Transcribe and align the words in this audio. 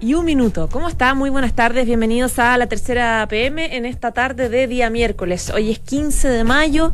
y 0.00 0.14
un 0.14 0.24
minuto. 0.24 0.68
¿Cómo 0.70 0.88
está? 0.88 1.14
Muy 1.14 1.30
buenas 1.30 1.52
tardes. 1.52 1.86
Bienvenidos 1.86 2.38
a 2.38 2.56
la 2.56 2.66
tercera 2.66 3.26
PM 3.28 3.76
en 3.76 3.84
esta 3.84 4.12
tarde 4.12 4.48
de 4.48 4.66
día 4.66 4.88
miércoles. 4.90 5.50
Hoy 5.50 5.70
es 5.70 5.78
15 5.78 6.28
de 6.28 6.44
mayo 6.44 6.92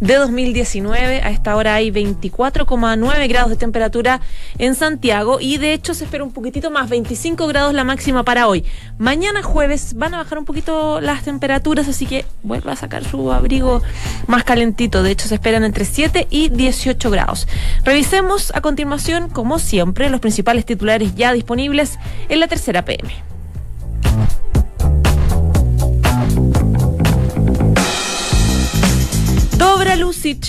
de 0.00 0.14
2019. 0.14 1.22
A 1.22 1.30
esta 1.30 1.56
hora 1.56 1.74
hay 1.74 1.90
24,9 1.90 3.28
grados 3.28 3.50
de 3.50 3.56
temperatura 3.56 4.20
en 4.58 4.74
Santiago 4.74 5.38
y 5.40 5.58
de 5.58 5.72
hecho 5.72 5.94
se 5.94 6.04
espera 6.04 6.24
un 6.24 6.32
poquitito 6.32 6.70
más, 6.70 6.88
25 6.88 7.46
grados 7.46 7.74
la 7.74 7.84
máxima 7.84 8.22
para 8.24 8.48
hoy. 8.48 8.64
Mañana 8.98 9.42
jueves 9.42 9.94
van 9.94 10.14
a 10.14 10.18
bajar 10.18 10.38
un 10.38 10.44
poquito 10.44 11.00
las 11.00 11.22
temperaturas, 11.22 11.88
así 11.88 12.06
que 12.06 12.24
vuelva 12.42 12.72
a 12.72 12.76
sacar 12.76 13.04
su 13.04 13.32
abrigo 13.32 13.82
más 14.26 14.44
calentito. 14.44 15.02
De 15.02 15.10
hecho 15.10 15.28
se 15.28 15.34
esperan 15.34 15.64
entre 15.64 15.84
7 15.84 16.26
y 16.30 16.48
18 16.48 17.10
grados. 17.10 17.48
Revisemos 17.84 18.52
a 18.54 18.60
continuación, 18.60 19.28
como 19.28 19.58
siempre, 19.58 20.10
los 20.10 20.20
principales 20.20 20.64
titulares 20.64 21.14
ya 21.14 21.32
disponibles 21.32 21.98
en 22.28 22.40
la 22.40 22.48
tercera 22.48 22.84
PM. 22.84 23.37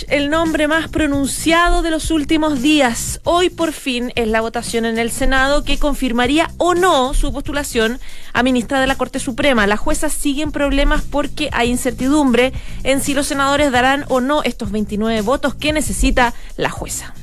El 0.07 0.31
nombre 0.31 0.67
más 0.67 0.87
pronunciado 0.87 1.83
de 1.83 1.91
los 1.91 2.09
últimos 2.09 2.59
días. 2.59 3.21
Hoy 3.23 3.51
por 3.51 3.71
fin 3.71 4.11
es 4.15 4.27
la 4.27 4.41
votación 4.41 4.83
en 4.83 4.97
el 4.97 5.11
Senado 5.11 5.63
que 5.63 5.77
confirmaría 5.77 6.49
o 6.57 6.73
no 6.73 7.13
su 7.13 7.31
postulación 7.31 7.99
a 8.33 8.41
ministra 8.41 8.81
de 8.81 8.87
la 8.87 8.95
Corte 8.95 9.19
Suprema. 9.19 9.67
Las 9.67 9.79
juezas 9.79 10.11
siguen 10.11 10.51
problemas 10.51 11.03
porque 11.03 11.49
hay 11.51 11.69
incertidumbre 11.69 12.51
en 12.83 12.99
si 12.99 13.13
los 13.13 13.27
senadores 13.27 13.71
darán 13.71 14.05
o 14.07 14.21
no 14.21 14.41
estos 14.41 14.71
29 14.71 15.21
votos 15.21 15.53
que 15.53 15.71
necesita 15.71 16.33
la 16.57 16.71
jueza. 16.71 17.13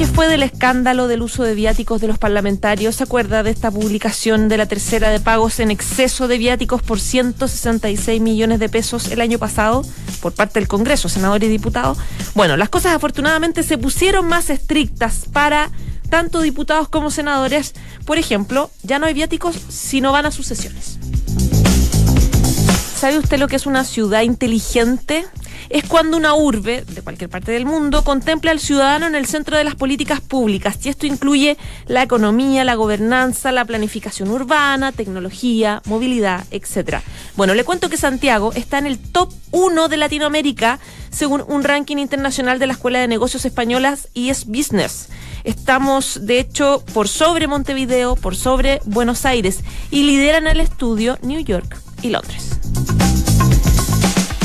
¿Qué 0.00 0.06
fue 0.06 0.28
del 0.28 0.42
escándalo 0.42 1.08
del 1.08 1.20
uso 1.20 1.42
de 1.42 1.54
viáticos 1.54 2.00
de 2.00 2.08
los 2.08 2.16
parlamentarios? 2.16 2.96
¿Se 2.96 3.02
acuerda 3.04 3.42
de 3.42 3.50
esta 3.50 3.70
publicación 3.70 4.48
de 4.48 4.56
la 4.56 4.64
tercera 4.64 5.10
de 5.10 5.20
pagos 5.20 5.60
en 5.60 5.70
exceso 5.70 6.26
de 6.26 6.38
viáticos 6.38 6.80
por 6.80 6.98
166 6.98 8.18
millones 8.22 8.60
de 8.60 8.70
pesos 8.70 9.10
el 9.10 9.20
año 9.20 9.38
pasado 9.38 9.84
por 10.22 10.32
parte 10.32 10.58
del 10.58 10.68
Congreso, 10.68 11.10
senadores 11.10 11.50
y 11.50 11.52
diputados? 11.52 11.98
Bueno, 12.34 12.56
las 12.56 12.70
cosas 12.70 12.96
afortunadamente 12.96 13.62
se 13.62 13.76
pusieron 13.76 14.26
más 14.26 14.48
estrictas 14.48 15.26
para 15.30 15.70
tanto 16.08 16.40
diputados 16.40 16.88
como 16.88 17.10
senadores. 17.10 17.74
Por 18.06 18.16
ejemplo, 18.16 18.70
ya 18.82 18.98
no 18.98 19.04
hay 19.04 19.12
viáticos 19.12 19.54
si 19.68 20.00
no 20.00 20.12
van 20.12 20.24
a 20.24 20.30
sus 20.30 20.46
sesiones. 20.46 20.98
¿Sabe 22.96 23.18
usted 23.18 23.38
lo 23.38 23.48
que 23.48 23.56
es 23.56 23.66
una 23.66 23.84
ciudad 23.84 24.22
inteligente? 24.22 25.26
Es 25.70 25.84
cuando 25.84 26.16
una 26.16 26.34
urbe 26.34 26.82
de 26.82 27.00
cualquier 27.00 27.30
parte 27.30 27.52
del 27.52 27.64
mundo 27.64 28.02
contempla 28.02 28.50
al 28.50 28.58
ciudadano 28.58 29.06
en 29.06 29.14
el 29.14 29.26
centro 29.26 29.56
de 29.56 29.64
las 29.64 29.76
políticas 29.76 30.20
públicas 30.20 30.78
y 30.84 30.88
esto 30.88 31.06
incluye 31.06 31.56
la 31.86 32.02
economía, 32.02 32.64
la 32.64 32.74
gobernanza, 32.74 33.52
la 33.52 33.64
planificación 33.64 34.30
urbana, 34.30 34.90
tecnología, 34.90 35.80
movilidad, 35.86 36.44
etcétera. 36.50 37.02
Bueno, 37.36 37.54
le 37.54 37.64
cuento 37.64 37.88
que 37.88 37.96
Santiago 37.96 38.52
está 38.52 38.78
en 38.78 38.86
el 38.86 38.98
top 38.98 39.32
1 39.52 39.88
de 39.88 39.96
Latinoamérica 39.96 40.80
según 41.10 41.44
un 41.46 41.62
ranking 41.62 41.98
internacional 41.98 42.58
de 42.58 42.66
la 42.66 42.72
Escuela 42.72 42.98
de 42.98 43.08
Negocios 43.08 43.44
Españolas 43.44 44.08
es 44.28 44.46
Business. 44.46 45.08
Estamos, 45.44 46.26
de 46.26 46.38
hecho, 46.40 46.84
por 46.92 47.08
sobre 47.08 47.46
Montevideo, 47.46 48.16
por 48.16 48.36
sobre 48.36 48.80
Buenos 48.84 49.24
Aires 49.24 49.60
y 49.90 50.02
lideran 50.02 50.46
el 50.46 50.60
estudio 50.60 51.18
New 51.22 51.40
York 51.40 51.80
y 52.02 52.10
Londres. 52.10 52.50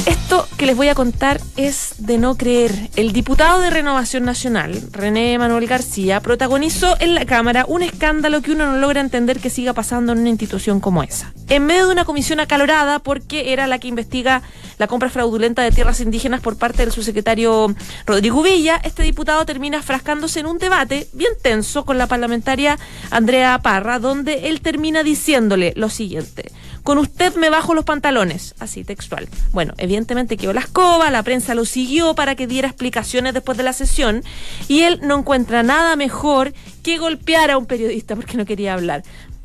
Esto 0.05 0.47
que 0.57 0.67
les 0.67 0.75
voy 0.75 0.88
a 0.89 0.93
contar 0.93 1.41
es 1.57 1.95
de 1.97 2.19
no 2.19 2.35
creer. 2.38 2.91
El 2.95 3.11
diputado 3.11 3.59
de 3.59 3.71
Renovación 3.71 4.23
Nacional, 4.23 4.79
René 4.91 5.35
Manuel 5.39 5.66
García, 5.66 6.19
protagonizó 6.19 6.95
en 6.99 7.16
la 7.16 7.25
Cámara 7.25 7.66
un 7.67 7.81
escándalo 7.81 8.44
que 8.44 8.51
uno 8.51 8.67
no 8.67 8.77
logra 8.77 9.01
entender 9.01 9.39
que 9.39 9.49
siga 9.49 9.73
pasando 9.73 10.13
en 10.13 10.19
una 10.19 10.29
institución 10.29 10.79
como 10.79 11.01
esa. 11.01 11.33
En 11.49 11.65
medio 11.65 11.88
de 11.88 11.94
una 11.94 12.05
comisión 12.05 12.39
acalorada, 12.39 12.99
porque 12.99 13.51
era 13.51 13.65
la 13.65 13.79
que 13.79 13.88
investiga 13.88 14.44
la 14.77 14.85
compra 14.85 15.09
fraudulenta 15.09 15.63
de 15.63 15.71
tierras 15.71 15.99
indígenas 15.99 16.39
por 16.39 16.55
parte 16.55 16.83
del 16.83 16.91
subsecretario 16.91 17.73
Rodrigo 18.05 18.44
Villa, 18.44 18.79
este 18.83 19.01
diputado 19.01 19.44
termina 19.44 19.81
frascándose 19.81 20.39
en 20.39 20.45
un 20.45 20.59
debate 20.59 21.07
bien 21.13 21.33
tenso 21.41 21.83
con 21.83 21.97
la 21.97 22.05
parlamentaria 22.05 22.77
Andrea 23.09 23.57
Parra, 23.57 23.97
donde 23.97 24.49
él 24.49 24.61
termina 24.61 25.01
diciéndole 25.01 25.73
lo 25.75 25.89
siguiente 25.89 26.51
con 26.85 27.00
usted 27.00 27.35
me 27.35 27.50
bajo 27.50 27.73
los 27.73 27.84
pantalones, 27.84 28.53
así 28.59 28.84
textual. 28.84 29.28
Bueno, 29.51 29.73
evidentemente 29.79 30.38
quedó 30.38 30.53
la 30.53 30.62
escoba, 30.62 31.09
la 31.09 31.23
prensa 31.23 31.56
lo 31.56 31.66
siguió 31.66 32.13
para 32.13 32.35
que 32.35 32.46
diera 32.46 32.68
explicaciones 32.68 33.34
después 33.34 33.57
de 33.57 33.63
la 33.63 33.73
sesión 33.73 34.23
y 34.68 34.81
él 34.81 35.00
no 35.01 35.18
encuentra 35.18 35.63
nada 35.63 35.95
mejor 35.95 36.53
que 36.84 37.00
golpear 37.00 37.50
a 37.50 37.57
un 37.57 37.66
periodista 37.66 38.16
porque 38.16 38.38
no 38.38 38.45
quería 38.45 38.75
hablar. 38.75 39.01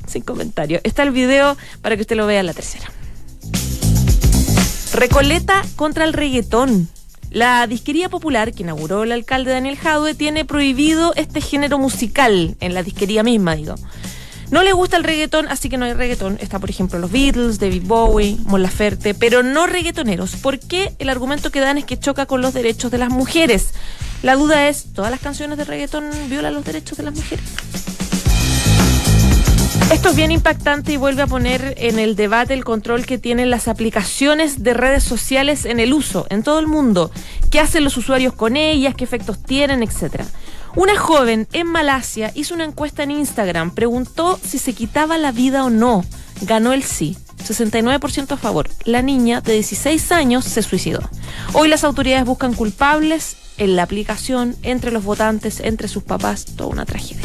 Sin 0.06 0.20
comentario. 0.20 0.80
Está 0.84 1.02
el 1.02 1.12
video 1.12 1.56
para 1.80 1.96
que 1.96 2.02
usted 2.02 2.16
lo 2.16 2.26
vea 2.26 2.40
en 2.40 2.46
la 2.46 2.52
tercera. 2.52 2.90
Recoleta 4.92 5.62
contra 5.76 6.04
el 6.04 6.12
reggaetón. 6.12 6.90
La 7.30 7.66
disquería 7.66 8.10
popular 8.10 8.52
que 8.52 8.64
inauguró 8.64 9.04
el 9.04 9.12
alcalde 9.12 9.52
Daniel 9.52 9.78
Jadue 9.78 10.14
tiene 10.14 10.44
prohibido 10.44 11.14
este 11.14 11.40
género 11.40 11.78
musical 11.78 12.54
en 12.60 12.74
la 12.74 12.82
disquería 12.82 13.22
misma, 13.22 13.56
digo. 13.56 13.76
No 14.50 14.64
le 14.64 14.72
gusta 14.72 14.96
el 14.96 15.04
reggaetón, 15.04 15.46
así 15.48 15.68
que 15.68 15.78
no 15.78 15.84
hay 15.84 15.92
reggaetón. 15.92 16.36
Está, 16.40 16.58
por 16.58 16.70
ejemplo, 16.70 16.98
los 16.98 17.12
Beatles, 17.12 17.60
David 17.60 17.82
Bowie, 17.84 18.36
Mon 18.44 18.62
Laferte, 18.62 19.14
pero 19.14 19.44
no 19.44 19.68
reggaetoneros. 19.68 20.34
¿Por 20.36 20.58
qué? 20.58 20.92
El 20.98 21.08
argumento 21.08 21.50
que 21.50 21.60
dan 21.60 21.78
es 21.78 21.84
que 21.84 21.98
choca 21.98 22.26
con 22.26 22.42
los 22.42 22.52
derechos 22.52 22.90
de 22.90 22.98
las 22.98 23.10
mujeres. 23.10 23.68
La 24.22 24.34
duda 24.34 24.68
es, 24.68 24.92
¿todas 24.92 25.12
las 25.12 25.20
canciones 25.20 25.56
de 25.56 25.64
reggaetón 25.64 26.10
violan 26.28 26.54
los 26.54 26.64
derechos 26.64 26.98
de 26.98 27.04
las 27.04 27.14
mujeres? 27.14 27.44
Esto 29.92 30.10
es 30.10 30.16
bien 30.16 30.30
impactante 30.30 30.92
y 30.92 30.96
vuelve 30.96 31.22
a 31.22 31.26
poner 31.26 31.74
en 31.76 31.98
el 31.98 32.14
debate 32.14 32.54
el 32.54 32.64
control 32.64 33.06
que 33.06 33.18
tienen 33.18 33.50
las 33.50 33.66
aplicaciones 33.66 34.62
de 34.62 34.74
redes 34.74 35.02
sociales 35.02 35.64
en 35.64 35.80
el 35.80 35.92
uso, 35.92 36.26
en 36.28 36.42
todo 36.42 36.58
el 36.58 36.66
mundo. 36.66 37.10
¿Qué 37.50 37.60
hacen 37.60 37.82
los 37.82 37.96
usuarios 37.96 38.32
con 38.32 38.56
ellas? 38.56 38.94
¿Qué 38.96 39.04
efectos 39.04 39.42
tienen? 39.42 39.82
Etcétera. 39.82 40.26
Una 40.76 40.96
joven 40.96 41.48
en 41.52 41.66
Malasia 41.66 42.30
hizo 42.34 42.54
una 42.54 42.64
encuesta 42.64 43.02
en 43.02 43.10
Instagram, 43.10 43.72
preguntó 43.72 44.38
si 44.42 44.58
se 44.58 44.72
quitaba 44.72 45.18
la 45.18 45.32
vida 45.32 45.64
o 45.64 45.70
no. 45.70 46.04
Ganó 46.42 46.72
el 46.72 46.84
sí. 46.84 47.16
69% 47.38 48.32
a 48.32 48.36
favor. 48.36 48.68
La 48.84 49.02
niña 49.02 49.40
de 49.40 49.54
16 49.54 50.12
años 50.12 50.44
se 50.44 50.62
suicidó. 50.62 51.00
Hoy 51.54 51.68
las 51.68 51.84
autoridades 51.84 52.26
buscan 52.26 52.52
culpables 52.52 53.36
en 53.56 53.76
la 53.76 53.82
aplicación, 53.82 54.56
entre 54.62 54.90
los 54.92 55.04
votantes, 55.04 55.60
entre 55.60 55.88
sus 55.88 56.02
papás, 56.02 56.44
toda 56.44 56.70
una 56.70 56.86
tragedia. 56.86 57.24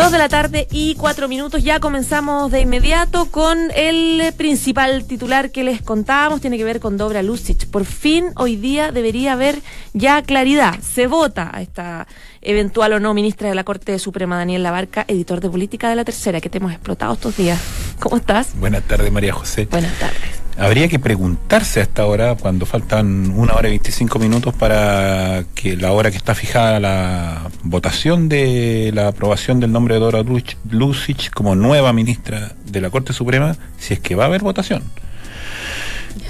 Dos 0.00 0.12
de 0.12 0.16
la 0.16 0.30
tarde 0.30 0.66
y 0.70 0.94
cuatro 0.94 1.28
minutos. 1.28 1.62
Ya 1.62 1.78
comenzamos 1.78 2.50
de 2.50 2.62
inmediato 2.62 3.26
con 3.26 3.70
el 3.74 4.32
principal 4.34 5.04
titular 5.04 5.50
que 5.50 5.62
les 5.62 5.82
contábamos. 5.82 6.40
Tiene 6.40 6.56
que 6.56 6.64
ver 6.64 6.80
con 6.80 6.96
Dobra 6.96 7.22
Lucic. 7.22 7.66
Por 7.66 7.84
fin 7.84 8.28
hoy 8.36 8.56
día 8.56 8.92
debería 8.92 9.34
haber 9.34 9.60
ya 9.92 10.22
claridad. 10.22 10.80
Se 10.80 11.06
vota 11.06 11.50
a 11.52 11.60
esta 11.60 12.06
eventual 12.40 12.94
o 12.94 12.98
no 12.98 13.12
ministra 13.12 13.50
de 13.50 13.54
la 13.54 13.64
Corte 13.64 13.98
Suprema, 13.98 14.38
Daniel 14.38 14.62
Labarca, 14.62 15.04
editor 15.06 15.42
de 15.42 15.50
política 15.50 15.90
de 15.90 15.96
la 15.96 16.04
tercera, 16.06 16.40
que 16.40 16.48
te 16.48 16.56
hemos 16.56 16.72
explotado 16.72 17.12
estos 17.12 17.36
días. 17.36 17.60
¿Cómo 17.98 18.16
estás? 18.16 18.58
Buenas 18.58 18.84
tardes, 18.84 19.12
María 19.12 19.34
José. 19.34 19.66
Buenas 19.70 19.98
tardes. 19.98 20.39
Habría 20.60 20.88
que 20.88 20.98
preguntarse 20.98 21.80
hasta 21.80 22.02
ahora, 22.02 22.34
cuando 22.34 22.66
faltan 22.66 23.32
una 23.34 23.54
hora 23.54 23.68
y 23.68 23.70
25 23.70 24.18
minutos 24.18 24.54
para 24.54 25.44
que 25.54 25.74
la 25.74 25.92
hora 25.92 26.10
que 26.10 26.18
está 26.18 26.34
fijada 26.34 26.78
la 26.78 27.50
votación 27.62 28.28
de 28.28 28.90
la 28.92 29.08
aprobación 29.08 29.58
del 29.58 29.72
nombre 29.72 29.94
de 29.94 30.00
Dora 30.00 30.22
Lucic 30.70 31.30
como 31.32 31.54
nueva 31.54 31.94
ministra 31.94 32.52
de 32.66 32.80
la 32.82 32.90
Corte 32.90 33.14
Suprema, 33.14 33.56
si 33.78 33.94
es 33.94 34.00
que 34.00 34.14
va 34.14 34.24
a 34.24 34.26
haber 34.26 34.42
votación. 34.42 34.82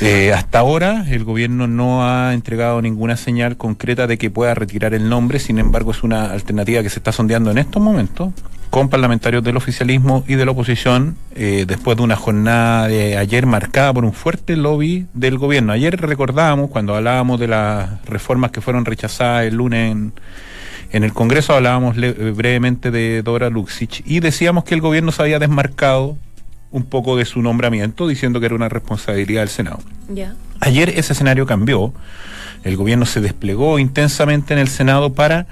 Eh, 0.00 0.32
hasta 0.32 0.60
ahora 0.60 1.04
el 1.10 1.24
gobierno 1.24 1.66
no 1.66 2.08
ha 2.08 2.32
entregado 2.32 2.80
ninguna 2.80 3.16
señal 3.16 3.56
concreta 3.56 4.06
de 4.06 4.16
que 4.16 4.30
pueda 4.30 4.54
retirar 4.54 4.94
el 4.94 5.08
nombre, 5.08 5.38
sin 5.38 5.58
embargo 5.58 5.90
es 5.90 6.02
una 6.02 6.32
alternativa 6.32 6.82
que 6.82 6.88
se 6.88 6.98
está 6.98 7.12
sondeando 7.12 7.50
en 7.50 7.58
estos 7.58 7.82
momentos 7.82 8.32
con 8.70 8.88
parlamentarios 8.88 9.42
del 9.42 9.56
oficialismo 9.56 10.24
y 10.28 10.36
de 10.36 10.44
la 10.44 10.52
oposición 10.52 11.16
eh, 11.34 11.64
después 11.66 11.96
de 11.96 12.04
una 12.04 12.16
jornada 12.16 12.86
de 12.86 13.18
ayer 13.18 13.44
marcada 13.44 13.92
por 13.92 14.04
un 14.04 14.12
fuerte 14.12 14.56
lobby 14.56 15.08
del 15.12 15.38
gobierno. 15.38 15.72
Ayer 15.72 16.00
recordábamos, 16.00 16.70
cuando 16.70 16.94
hablábamos 16.94 17.40
de 17.40 17.48
las 17.48 18.02
reformas 18.06 18.52
que 18.52 18.60
fueron 18.60 18.84
rechazadas 18.84 19.44
el 19.46 19.56
lunes 19.56 19.90
en, 19.90 20.12
en 20.92 21.04
el 21.04 21.12
Congreso, 21.12 21.52
hablábamos 21.52 21.96
brevemente 21.96 22.92
de 22.92 23.22
Dora 23.22 23.50
Luxich 23.50 24.02
y 24.06 24.20
decíamos 24.20 24.62
que 24.62 24.74
el 24.74 24.80
gobierno 24.80 25.10
se 25.10 25.22
había 25.22 25.40
desmarcado 25.40 26.16
un 26.70 26.84
poco 26.84 27.16
de 27.16 27.24
su 27.24 27.42
nombramiento, 27.42 28.06
diciendo 28.06 28.40
que 28.40 28.46
era 28.46 28.54
una 28.54 28.68
responsabilidad 28.68 29.42
del 29.42 29.48
Senado. 29.48 29.80
Ayer 30.60 30.90
ese 30.90 31.12
escenario 31.12 31.46
cambió. 31.46 31.92
El 32.62 32.76
gobierno 32.76 33.06
se 33.06 33.20
desplegó 33.20 33.78
intensamente 33.78 34.52
en 34.52 34.60
el 34.60 34.68
Senado 34.68 35.12
para, 35.14 35.46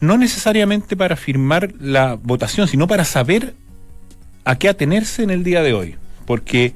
no 0.00 0.16
necesariamente 0.16 0.96
para 0.96 1.16
firmar 1.16 1.72
la 1.80 2.14
votación, 2.14 2.68
sino 2.68 2.86
para 2.86 3.04
saber 3.04 3.54
a 4.44 4.56
qué 4.56 4.68
atenerse 4.68 5.22
en 5.22 5.30
el 5.30 5.44
día 5.44 5.62
de 5.62 5.74
hoy. 5.74 5.96
Porque 6.24 6.74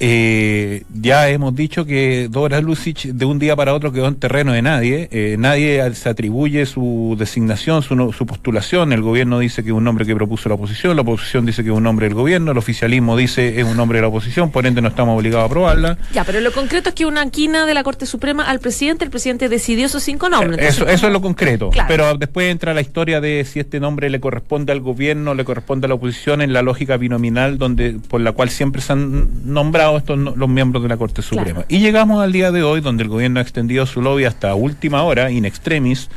eh, 0.00 0.84
ya 0.92 1.28
hemos 1.28 1.54
dicho 1.54 1.84
que 1.84 2.28
Dora 2.30 2.60
Lucic 2.60 3.04
de 3.04 3.24
un 3.24 3.38
día 3.38 3.54
para 3.54 3.74
otro 3.74 3.92
quedó 3.92 4.08
en 4.08 4.16
terreno 4.16 4.52
de 4.52 4.62
nadie. 4.62 5.08
Eh, 5.12 5.36
nadie 5.38 5.94
se 5.94 6.08
atribuye 6.08 6.66
su 6.66 7.14
designación, 7.18 7.82
su, 7.82 8.12
su, 8.12 8.26
postulación. 8.26 8.92
El 8.92 9.02
gobierno 9.02 9.38
dice 9.38 9.62
que 9.62 9.70
es 9.70 9.74
un 9.74 9.84
nombre 9.84 10.04
que 10.04 10.14
propuso 10.14 10.48
la 10.48 10.56
oposición, 10.56 10.96
la 10.96 11.02
oposición 11.02 11.46
dice 11.46 11.62
que 11.62 11.70
es 11.70 11.76
un 11.76 11.82
nombre 11.82 12.06
del 12.06 12.14
gobierno, 12.14 12.52
el 12.52 12.58
oficialismo 12.58 13.16
dice 13.16 13.60
es 13.60 13.64
un 13.64 13.76
nombre 13.76 13.98
de 13.98 14.02
la 14.02 14.08
oposición, 14.08 14.50
por 14.50 14.66
ende 14.66 14.82
no 14.82 14.88
estamos 14.88 15.18
obligados 15.18 15.44
a 15.44 15.46
aprobarla. 15.46 15.98
Ya, 16.12 16.24
pero 16.24 16.40
lo 16.40 16.52
concreto 16.52 16.88
es 16.88 16.94
que 16.94 17.06
una 17.06 17.30
quina 17.30 17.66
de 17.66 17.74
la 17.74 17.84
Corte 17.84 18.06
Suprema 18.06 18.44
al 18.44 18.60
presidente, 18.60 19.04
el 19.04 19.10
presidente 19.10 19.48
decidió 19.48 19.86
esos 19.86 20.02
cinco 20.02 20.28
nombres. 20.28 20.58
Entonces, 20.58 20.76
eso, 20.76 20.88
eso 20.88 21.06
es 21.06 21.12
lo 21.12 21.20
concreto. 21.20 21.70
Claro. 21.70 21.88
Pero 21.88 22.14
después 22.16 22.50
entra 22.50 22.74
la 22.74 22.80
historia 22.80 23.20
de 23.20 23.44
si 23.44 23.60
este 23.60 23.80
nombre 23.80 24.10
le 24.10 24.20
corresponde 24.20 24.72
al 24.72 24.80
gobierno, 24.80 25.34
le 25.34 25.44
corresponde 25.44 25.86
a 25.86 25.88
la 25.88 25.94
oposición 25.94 26.42
en 26.42 26.52
la 26.52 26.62
lógica 26.62 26.96
binominal 26.96 27.58
donde 27.58 27.96
por 28.08 28.20
la 28.20 28.32
cual 28.32 28.50
siempre 28.50 28.82
se 28.82 28.92
han 28.92 29.52
nombrado 29.52 29.93
estos 29.98 30.18
los 30.18 30.48
miembros 30.48 30.82
de 30.82 30.88
la 30.88 30.96
Corte 30.96 31.22
Suprema. 31.22 31.62
Claro. 31.62 31.66
Y 31.68 31.78
llegamos 31.78 32.22
al 32.22 32.32
día 32.32 32.50
de 32.50 32.62
hoy 32.62 32.80
donde 32.80 33.02
el 33.02 33.08
gobierno 33.08 33.40
ha 33.40 33.42
extendido 33.42 33.86
su 33.86 34.02
lobby 34.02 34.24
hasta 34.24 34.54
última 34.54 35.02
hora, 35.02 35.30
in 35.30 35.44
extremis, 35.44 36.08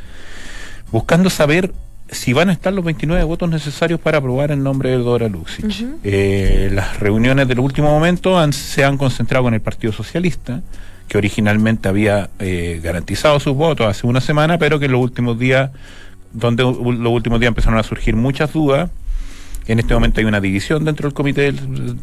buscando 0.90 1.30
saber 1.30 1.72
si 2.10 2.32
van 2.32 2.48
a 2.48 2.52
estar 2.52 2.72
los 2.72 2.84
29 2.84 3.22
votos 3.24 3.50
necesarios 3.50 4.00
para 4.00 4.18
aprobar 4.18 4.50
el 4.50 4.62
nombre 4.62 4.90
de 4.90 4.96
Dora 4.96 5.28
Lucic. 5.28 5.64
Uh 5.64 5.68
-huh. 5.68 5.96
eh, 6.04 6.70
las 6.72 6.98
reuniones 7.00 7.46
del 7.48 7.60
último 7.60 7.88
momento 7.88 8.38
han, 8.38 8.52
se 8.52 8.84
han 8.84 8.96
concentrado 8.96 9.44
con 9.44 9.54
el 9.54 9.60
Partido 9.60 9.92
Socialista, 9.92 10.62
que 11.06 11.18
originalmente 11.18 11.88
había 11.88 12.30
eh, 12.38 12.80
garantizado 12.82 13.40
sus 13.40 13.54
votos 13.54 13.86
hace 13.86 14.06
una 14.06 14.20
semana, 14.20 14.58
pero 14.58 14.78
que 14.78 14.86
en 14.86 14.92
los 14.92 15.02
últimos 15.02 15.38
días, 15.38 15.70
donde 16.32 16.62
los 16.62 17.12
últimos 17.12 17.40
días 17.40 17.48
empezaron 17.48 17.78
a 17.78 17.82
surgir 17.82 18.16
muchas 18.16 18.52
dudas, 18.52 18.90
en 19.68 19.78
este 19.78 19.94
momento 19.94 20.20
hay 20.20 20.26
una 20.26 20.40
división 20.40 20.84
dentro 20.84 21.08
del 21.08 21.14
comité 21.14 21.52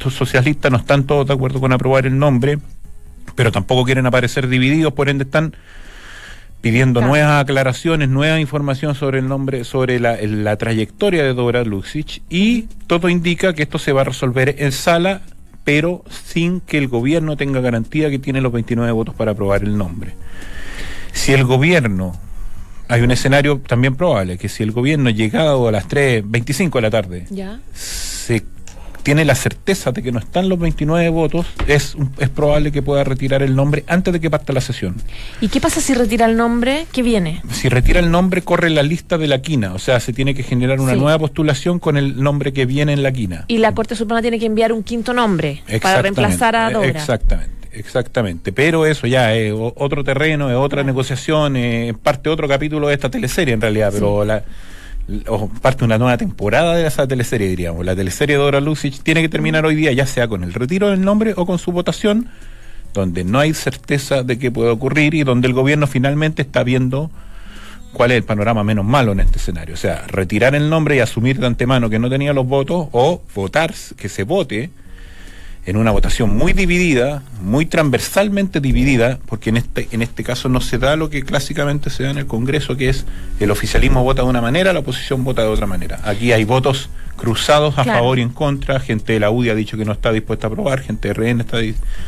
socialista, 0.10 0.70
no 0.70 0.78
están 0.78 1.06
todos 1.06 1.28
de 1.28 1.34
acuerdo 1.34 1.60
con 1.60 1.74
aprobar 1.74 2.06
el 2.06 2.18
nombre, 2.18 2.60
pero 3.36 3.52
tampoco 3.52 3.84
quieren 3.86 4.06
aparecer 4.06 4.48
divididos, 4.48 4.94
por 4.94 5.10
ende 5.10 5.24
están 5.24 5.56
pidiendo 6.62 7.00
claro. 7.00 7.12
nuevas 7.12 7.42
aclaraciones, 7.44 8.10
nueva 8.10 8.40
información 8.40 8.96
sobre 8.96 9.20
el 9.20 9.28
nombre, 9.28 9.64
sobre 9.64 10.00
la, 10.00 10.18
la 10.22 10.58
trayectoria 10.58 11.24
de 11.24 11.34
Dora 11.34 11.64
Lucic 11.64 12.22
y 12.30 12.64
todo 12.88 13.10
indica 13.10 13.54
que 13.54 13.64
esto 13.64 13.80
se 13.80 13.92
va 13.92 14.02
a 14.02 14.06
resolver 14.06 14.56
en 14.60 14.72
sala, 14.72 15.22
pero 15.64 16.04
sin 16.10 16.62
que 16.62 16.78
el 16.78 16.88
gobierno 16.88 17.36
tenga 17.36 17.62
garantía 17.62 18.12
que 18.12 18.20
tiene 18.20 18.42
los 18.42 18.52
29 18.52 18.92
votos 18.92 19.16
para 19.16 19.32
aprobar 19.32 19.64
el 19.64 19.78
nombre. 19.78 20.14
Si 21.14 21.34
el 21.34 21.44
gobierno 21.46 22.20
hay 22.88 23.02
un 23.02 23.12
escenario 23.12 23.60
también 23.60 23.96
probable, 23.96 24.38
que 24.38 24.50
si 24.50 24.64
el 24.64 24.72
gobierno 24.72 25.10
llegado 25.10 25.68
a 25.68 25.72
las 25.72 25.88
3.25 25.88 26.74
de 26.76 26.82
la 26.82 26.90
tarde 26.90 27.26
¿Ya? 27.30 27.60
se 27.74 28.44
tiene 29.06 29.24
la 29.24 29.36
certeza 29.36 29.92
de 29.92 30.02
que 30.02 30.12
no 30.12 30.18
están 30.18 30.50
los 30.50 30.58
29 30.58 31.10
votos, 31.10 31.46
es, 31.68 31.96
es 32.18 32.30
probable 32.30 32.72
que 32.72 32.82
pueda 32.82 33.04
retirar 33.04 33.44
el 33.44 33.56
nombre 33.56 33.84
antes 33.86 34.12
de 34.12 34.20
que 34.20 34.32
parta 34.32 34.52
la 34.52 34.62
sesión. 34.62 34.96
¿Y 35.42 35.50
qué 35.50 35.62
pasa 35.62 35.80
si 35.80 35.94
retira 35.94 36.26
el 36.26 36.36
nombre? 36.36 36.88
¿Qué 36.92 37.04
viene? 37.04 37.44
Si 37.52 37.70
retira 37.70 38.00
el 38.00 38.10
nombre, 38.10 38.42
corre 38.42 38.72
la 38.72 38.82
lista 38.82 39.20
de 39.20 39.28
la 39.28 39.44
quina, 39.44 39.76
o 39.76 39.80
sea, 39.80 40.00
se 40.00 40.12
tiene 40.12 40.34
que 40.34 40.42
generar 40.42 40.80
una 40.80 40.94
sí. 40.94 41.00
nueva 41.00 41.20
postulación 41.20 41.78
con 41.78 41.98
el 41.98 42.20
nombre 42.20 42.52
que 42.52 42.66
viene 42.66 42.94
en 42.94 43.04
la 43.04 43.12
quina. 43.12 43.46
Y 43.48 43.60
la 43.60 43.76
Corte 43.76 43.96
Suprema 43.96 44.24
tiene 44.24 44.40
que 44.40 44.48
enviar 44.48 44.74
un 44.74 44.82
quinto 44.82 45.14
nombre 45.14 45.62
para 45.84 46.02
reemplazar 46.02 46.56
a 46.56 46.72
Dora. 46.72 46.88
Exactamente. 46.88 47.65
Exactamente, 47.76 48.54
pero 48.54 48.86
eso 48.86 49.06
ya 49.06 49.36
es 49.36 49.54
otro 49.54 50.04
terreno, 50.04 50.50
es 50.50 50.56
otra 50.56 50.84
negociación, 50.84 51.58
es 51.58 51.94
parte 51.98 52.30
otro 52.30 52.48
capítulo 52.48 52.88
de 52.88 52.94
esta 52.94 53.10
teleserie 53.10 53.54
en 53.54 53.62
realidad, 53.62 53.92
pero 53.92 54.22
sí. 54.22 54.28
la, 54.28 54.44
o 55.28 55.50
parte 55.50 55.80
de 55.80 55.86
una 55.86 55.98
nueva 55.98 56.18
temporada 56.18 56.76
de 56.76 56.88
esa 56.88 57.06
teleserie, 57.06 57.48
diríamos. 57.48 57.86
La 57.86 57.96
teleserie 57.96 58.38
de 58.38 58.42
Dora 58.42 58.62
Lucic 58.62 59.04
tiene 59.04 59.22
que 59.22 59.30
terminar 59.30 59.66
hoy 59.66 59.76
día, 59.76 59.92
ya 59.92 60.06
sea 60.06 60.28
con 60.28 60.44
el 60.44 60.54
retiro 60.54 60.90
del 60.90 61.02
nombre 61.02 61.34
o 61.36 61.46
con 61.46 61.60
su 61.60 61.74
votación, 61.74 62.30
donde 62.94 63.26
no 63.26 63.40
hay 63.40 63.54
certeza 63.54 64.24
de 64.24 64.40
qué 64.40 64.52
puede 64.52 64.70
ocurrir 64.70 65.14
y 65.14 65.24
donde 65.24 65.48
el 65.48 65.54
gobierno 65.54 65.86
finalmente 65.86 66.44
está 66.44 66.64
viendo 66.64 67.12
cuál 67.92 68.12
es 68.12 68.18
el 68.18 68.24
panorama 68.24 68.64
menos 68.64 68.86
malo 68.86 69.12
en 69.12 69.20
este 69.20 69.38
escenario. 69.38 69.74
O 69.74 69.78
sea, 69.78 70.06
retirar 70.08 70.56
el 70.56 70.70
nombre 70.70 70.96
y 70.96 71.00
asumir 71.00 71.40
de 71.40 71.48
antemano 71.48 71.90
que 71.90 72.00
no 72.00 72.10
tenía 72.10 72.32
los 72.32 72.48
votos 72.48 72.88
o 72.94 73.22
votar, 73.36 73.74
que 73.98 74.08
se 74.08 74.24
vote 74.24 74.70
en 75.66 75.78
una 75.78 75.92
votación 75.92 76.36
muy 76.36 76.54
dividida, 76.54 77.24
muy 77.42 77.66
transversalmente 77.66 78.60
dividida, 78.60 79.20
porque 79.26 79.50
en 79.50 79.58
este, 79.58 79.88
en 79.92 80.02
este 80.02 80.24
caso 80.24 80.48
no 80.48 80.62
se 80.62 80.78
da 80.78 80.96
lo 80.96 81.10
que 81.10 81.24
clásicamente 81.24 81.90
se 81.90 82.04
da 82.04 82.12
en 82.12 82.18
el 82.20 82.28
Congreso, 82.28 82.78
que 82.78 82.90
es 82.90 83.06
el 83.40 83.50
oficialismo 83.50 84.04
vota 84.04 84.22
de 84.22 84.30
una 84.30 84.42
manera, 84.42 84.74
la 84.74 84.80
oposición 84.80 85.24
vota 85.24 85.42
de 85.42 85.48
otra 85.48 85.66
manera. 85.66 86.00
Aquí 86.04 86.32
hay 86.32 86.44
votos 86.44 86.90
cruzados 87.16 87.78
a 87.78 87.84
claro. 87.84 88.00
favor 88.00 88.20
y 88.20 88.22
en 88.22 88.30
contra, 88.30 88.80
gente 88.80 89.14
de 89.14 89.20
la 89.20 89.32
UDI 89.32 89.50
ha 89.50 89.56
dicho 89.56 89.78
que 89.78 89.86
no 89.86 89.94
está 89.94 90.12
dispuesta 90.12 90.48
a 90.48 90.50
aprobar, 90.50 90.82
gente 90.82 91.08
de 91.08 91.14
RN 91.14 91.42
está, 91.42 91.58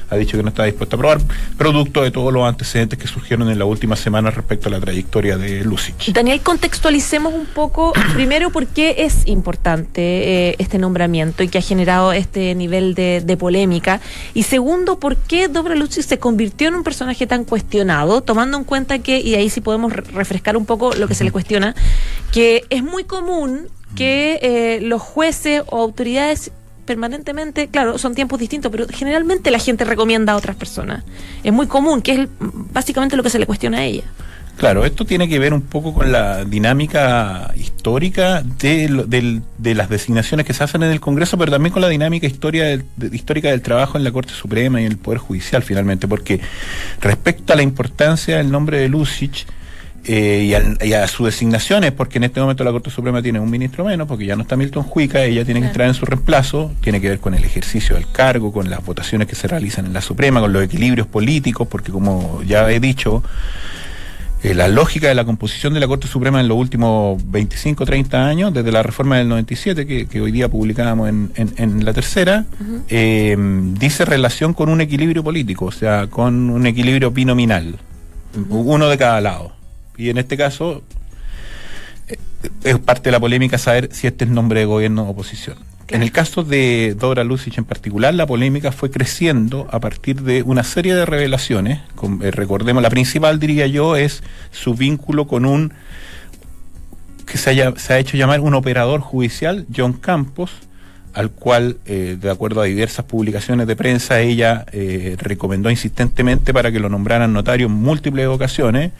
ha 0.10 0.16
dicho 0.16 0.38
que 0.38 0.44
no 0.44 0.50
está 0.50 0.66
dispuesta 0.66 0.96
a 0.96 0.98
aprobar, 0.98 1.20
producto 1.58 2.04
de 2.04 2.12
todos 2.12 2.34
los 2.34 2.48
antecedentes 2.48 3.00
que 3.00 3.08
surgieron 3.08 3.50
en 3.50 3.60
la 3.60 3.66
última 3.66 3.96
semana 3.96 4.32
respecto 4.32 4.70
a 4.70 4.72
la 4.72 4.80
trayectoria 4.80 5.38
de 5.38 5.64
Lucic. 5.64 6.12
Daniel, 6.14 6.42
contextualicemos 6.42 7.34
un 7.34 7.46
poco, 7.46 7.94
primero, 8.14 8.52
por 8.52 8.68
qué 8.68 8.96
es 9.00 9.28
importante 9.28 10.50
eh, 10.50 10.56
este 10.60 10.78
nombramiento 10.78 11.44
y 11.44 11.48
que 11.48 11.58
ha 11.58 11.62
generado 11.62 12.14
este 12.14 12.54
nivel 12.56 12.94
de, 12.94 13.22
de 13.26 13.38
polémica. 13.38 14.02
Y 14.34 14.44
segundo, 14.44 15.00
¿por 15.00 15.16
qué 15.16 15.48
Dobra 15.48 15.76
Lucic 15.76 16.04
se 16.04 16.20
convirtió 16.20 16.68
en 16.68 16.76
un 16.76 16.84
personaje 16.84 17.28
tan 17.28 17.46
cuestionado, 17.46 18.22
tomando 18.22 18.58
en 18.58 18.64
cuenta 18.64 19.00
que, 19.00 19.20
y 19.20 19.36
ahí 19.36 19.50
sí 19.50 19.62
podemos 19.62 19.94
refrescar 19.94 20.58
un 20.58 20.66
poco 20.66 20.94
lo 20.94 21.08
que 21.08 21.16
se 21.16 21.24
le 21.24 21.32
cuestiona, 21.32 21.76
que 22.32 22.64
es 22.70 22.84
muy 22.84 23.04
común 23.04 23.70
que 23.98 24.40
eh, 24.44 24.80
los 24.82 25.02
jueces 25.02 25.64
o 25.68 25.82
autoridades 25.82 26.52
permanentemente, 26.86 27.68
claro, 27.68 27.98
son 27.98 28.16
tiempos 28.16 28.40
distintos, 28.40 28.72
pero 28.72 28.86
generalmente 28.88 29.52
la 29.52 29.60
gente 29.60 29.84
recomienda 29.84 30.34
a 30.34 30.36
otras 30.38 30.56
personas. 30.56 31.04
Es 31.44 31.52
muy 31.52 31.68
común, 31.68 32.02
que 32.02 32.14
es 32.14 32.30
básicamente 32.40 33.18
lo 33.18 33.24
que 33.24 33.30
se 33.30 33.40
le 33.40 33.46
cuestiona 33.46 33.80
a 33.80 33.84
ella. 33.84 34.04
Claro, 34.56 34.86
esto 34.86 35.06
tiene 35.06 35.28
que 35.28 35.38
ver 35.38 35.54
un 35.54 35.62
poco 35.62 35.94
con 35.94 36.12
la 36.12 36.46
dinámica 36.46 37.54
histórica 37.56 38.42
de, 38.42 38.88
de, 39.06 39.42
de, 39.58 39.76
las 39.76 39.88
designaciones 39.88 40.48
que 40.48 40.54
se 40.54 40.64
hacen 40.64 40.82
en 40.82 40.90
el 40.90 41.00
Congreso, 41.00 41.38
pero 41.38 41.52
también 41.52 41.74
con 41.74 41.82
la 41.82 41.90
dinámica 41.90 42.26
historia 42.26 42.66
del, 42.66 42.84
de, 42.96 43.16
histórica 43.16 43.50
del 43.50 43.62
trabajo 43.62 44.00
en 44.00 44.04
la 44.04 44.12
Corte 44.12 44.34
Suprema 44.34 44.82
y 44.82 44.86
en 44.86 44.92
el 44.94 44.98
Poder 44.98 45.20
Judicial, 45.20 45.62
finalmente, 45.62 46.08
porque 46.08 46.40
respecto 47.02 47.54
a 47.54 47.56
la 47.56 47.62
importancia 47.62 48.38
del 48.38 48.50
nombre 48.50 48.80
de 48.80 48.90
Lucic, 48.90 49.46
eh, 50.06 50.46
y, 50.48 50.54
al, 50.54 50.78
y, 50.82 50.94
a 50.94 51.08
sus 51.08 51.26
designaciones, 51.26 51.92
porque 51.92 52.18
en 52.18 52.26
este 52.26 52.40
momento 52.40 52.64
la 52.64 52.72
Corte 52.72 52.90
Suprema 52.90 53.22
tiene 53.22 53.40
un 53.40 53.50
ministro 53.50 53.84
menos, 53.84 54.08
porque 54.08 54.26
ya 54.26 54.36
no 54.36 54.44
está 54.44 54.56
Milton 54.56 54.84
Juica, 54.84 55.24
ella 55.24 55.44
tiene 55.44 55.60
que 55.60 55.68
entrar 55.68 55.88
en 55.88 55.94
su 55.94 56.06
reemplazo, 56.06 56.72
tiene 56.82 57.02
que 57.02 57.10
ver 57.10 57.20
con 57.20 57.34
el 57.34 57.44
ejercicio 57.44 57.96
del 57.96 58.10
cargo, 58.12 58.54
con 58.54 58.70
las 58.70 58.86
votaciones 58.86 59.28
que 59.28 59.36
se 59.36 59.48
realizan 59.48 59.86
en 59.86 59.94
la 59.94 60.02
Suprema, 60.02 60.40
con 60.40 60.54
los 60.54 60.64
equilibrios 60.64 61.08
políticos, 61.08 61.68
porque 61.70 61.92
como 61.92 62.42
ya 62.44 62.70
he 62.72 62.80
dicho, 62.80 63.22
eh, 64.44 64.54
la 64.54 64.68
lógica 64.68 65.08
de 65.08 65.16
la 65.16 65.26
composición 65.26 65.74
de 65.74 65.80
la 65.80 65.88
Corte 65.88 66.08
Suprema 66.08 66.40
en 66.40 66.48
los 66.48 66.58
últimos 66.58 67.20
25, 67.30 67.86
30 67.86 68.28
años, 68.28 68.54
desde 68.54 68.72
la 68.72 68.84
reforma 68.84 69.18
del 69.18 69.28
97, 69.28 69.88
que, 69.88 70.06
que 70.08 70.22
hoy 70.22 70.32
día 70.32 70.48
publicábamos 70.48 71.10
en, 71.10 71.32
en, 71.36 71.54
en 71.58 71.84
la 71.84 71.92
tercera, 71.94 72.46
uh 72.60 72.64
-huh. 72.64 72.82
eh, 72.90 73.36
dice 73.80 74.06
relación 74.06 74.54
con 74.54 74.70
un 74.70 74.80
equilibrio 74.80 75.24
político, 75.24 75.66
o 75.66 75.72
sea, 75.72 76.08
con 76.08 76.52
un 76.52 76.68
equilibrio 76.68 77.10
binominal, 77.12 77.80
uh 78.36 78.40
-huh. 78.40 78.64
uno 78.76 78.90
de 78.90 78.98
cada 78.98 79.20
lado. 79.22 79.57
Y 79.98 80.10
en 80.10 80.18
este 80.18 80.38
caso 80.38 80.84
eh, 82.08 82.18
es 82.64 82.80
parte 82.80 83.06
de 83.06 83.12
la 83.12 83.20
polémica 83.20 83.58
saber 83.58 83.90
si 83.92 84.08
este 84.08 84.26
es 84.26 84.32
nombre 84.32 84.62
de 84.62 84.66
gobierno 84.66 85.04
o 85.04 85.10
oposición. 85.10 85.58
Claro. 85.58 85.88
En 85.90 86.04
el 86.04 86.12
caso 86.12 86.44
de 86.44 86.96
Dora 87.00 87.24
Lucic 87.24 87.58
en 87.58 87.66
particular, 87.66 88.14
la 88.14 88.28
polémica 88.28 88.72
fue 88.72 88.92
creciendo 88.92 89.68
a 89.72 89.80
partir 89.80 90.22
de 90.22 90.44
una 90.44 90.64
serie 90.64 90.94
de 90.96 91.06
revelaciones. 91.06 91.80
Con, 91.96 92.22
eh, 92.24 92.32
recordemos, 92.32 92.84
la 92.84 92.90
principal, 92.90 93.40
diría 93.40 93.68
yo, 93.68 93.96
es 93.96 94.22
su 94.52 94.74
vínculo 94.74 95.28
con 95.28 95.46
un 95.46 95.74
que 97.26 97.38
se, 97.38 97.50
haya, 97.50 97.74
se 97.76 97.94
ha 97.94 98.00
hecho 98.00 98.18
llamar 98.18 98.40
un 98.40 98.54
operador 98.54 99.02
judicial, 99.02 99.66
John 99.76 99.94
Campos, 99.94 100.52
al 101.18 101.32
cual, 101.32 101.78
eh, 101.88 102.16
de 102.22 102.30
acuerdo 102.30 102.62
a 102.62 102.66
diversas 102.66 103.04
publicaciones 103.04 103.66
de 103.66 103.76
prensa, 103.76 104.20
ella 104.20 104.68
eh, 104.72 105.16
recomendó 105.18 105.72
insistentemente 105.72 106.54
para 106.54 106.72
que 106.72 106.80
lo 106.80 106.90
nombraran 106.90 107.34
notario 107.34 107.66
en 107.66 107.74
múltiples 107.74 108.28
ocasiones 108.28 108.92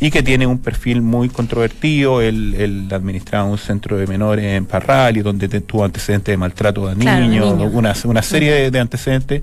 y 0.00 0.10
que 0.10 0.22
tiene 0.22 0.46
un 0.46 0.58
perfil 0.58 1.02
muy 1.02 1.28
controvertido. 1.28 2.22
Él, 2.22 2.54
él 2.58 2.88
administraba 2.90 3.44
un 3.44 3.58
centro 3.58 3.98
de 3.98 4.06
menores 4.06 4.46
en 4.46 4.64
Parral 4.64 5.18
y 5.18 5.20
donde 5.20 5.48
tuvo 5.60 5.84
antecedentes 5.84 6.32
de 6.32 6.38
maltrato 6.38 6.88
a 6.88 6.94
claro, 6.94 7.26
niños, 7.26 7.54
niño. 7.54 7.70
una, 7.70 7.94
una, 8.04 8.22
serie 8.22 8.52
de, 8.52 8.70
de, 8.70 8.80
antecedentes, 8.80 9.42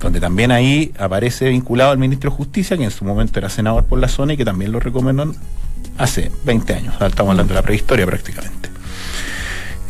donde 0.00 0.18
también 0.18 0.50
ahí 0.50 0.90
aparece 0.98 1.50
vinculado 1.50 1.92
al 1.92 1.98
ministro 1.98 2.30
de 2.30 2.36
Justicia, 2.36 2.76
que 2.76 2.82
en 2.82 2.90
su 2.90 3.04
momento 3.04 3.38
era 3.38 3.48
senador 3.48 3.84
por 3.84 4.00
la 4.00 4.08
zona 4.08 4.32
y 4.32 4.36
que 4.36 4.44
también 4.44 4.72
lo 4.72 4.80
recomendó 4.80 5.32
hace 5.98 6.32
20 6.44 6.74
años. 6.74 6.94
Estamos 7.00 7.30
hablando 7.30 7.54
de 7.54 7.60
la 7.60 7.62
prehistoria 7.62 8.06
prácticamente. 8.06 8.73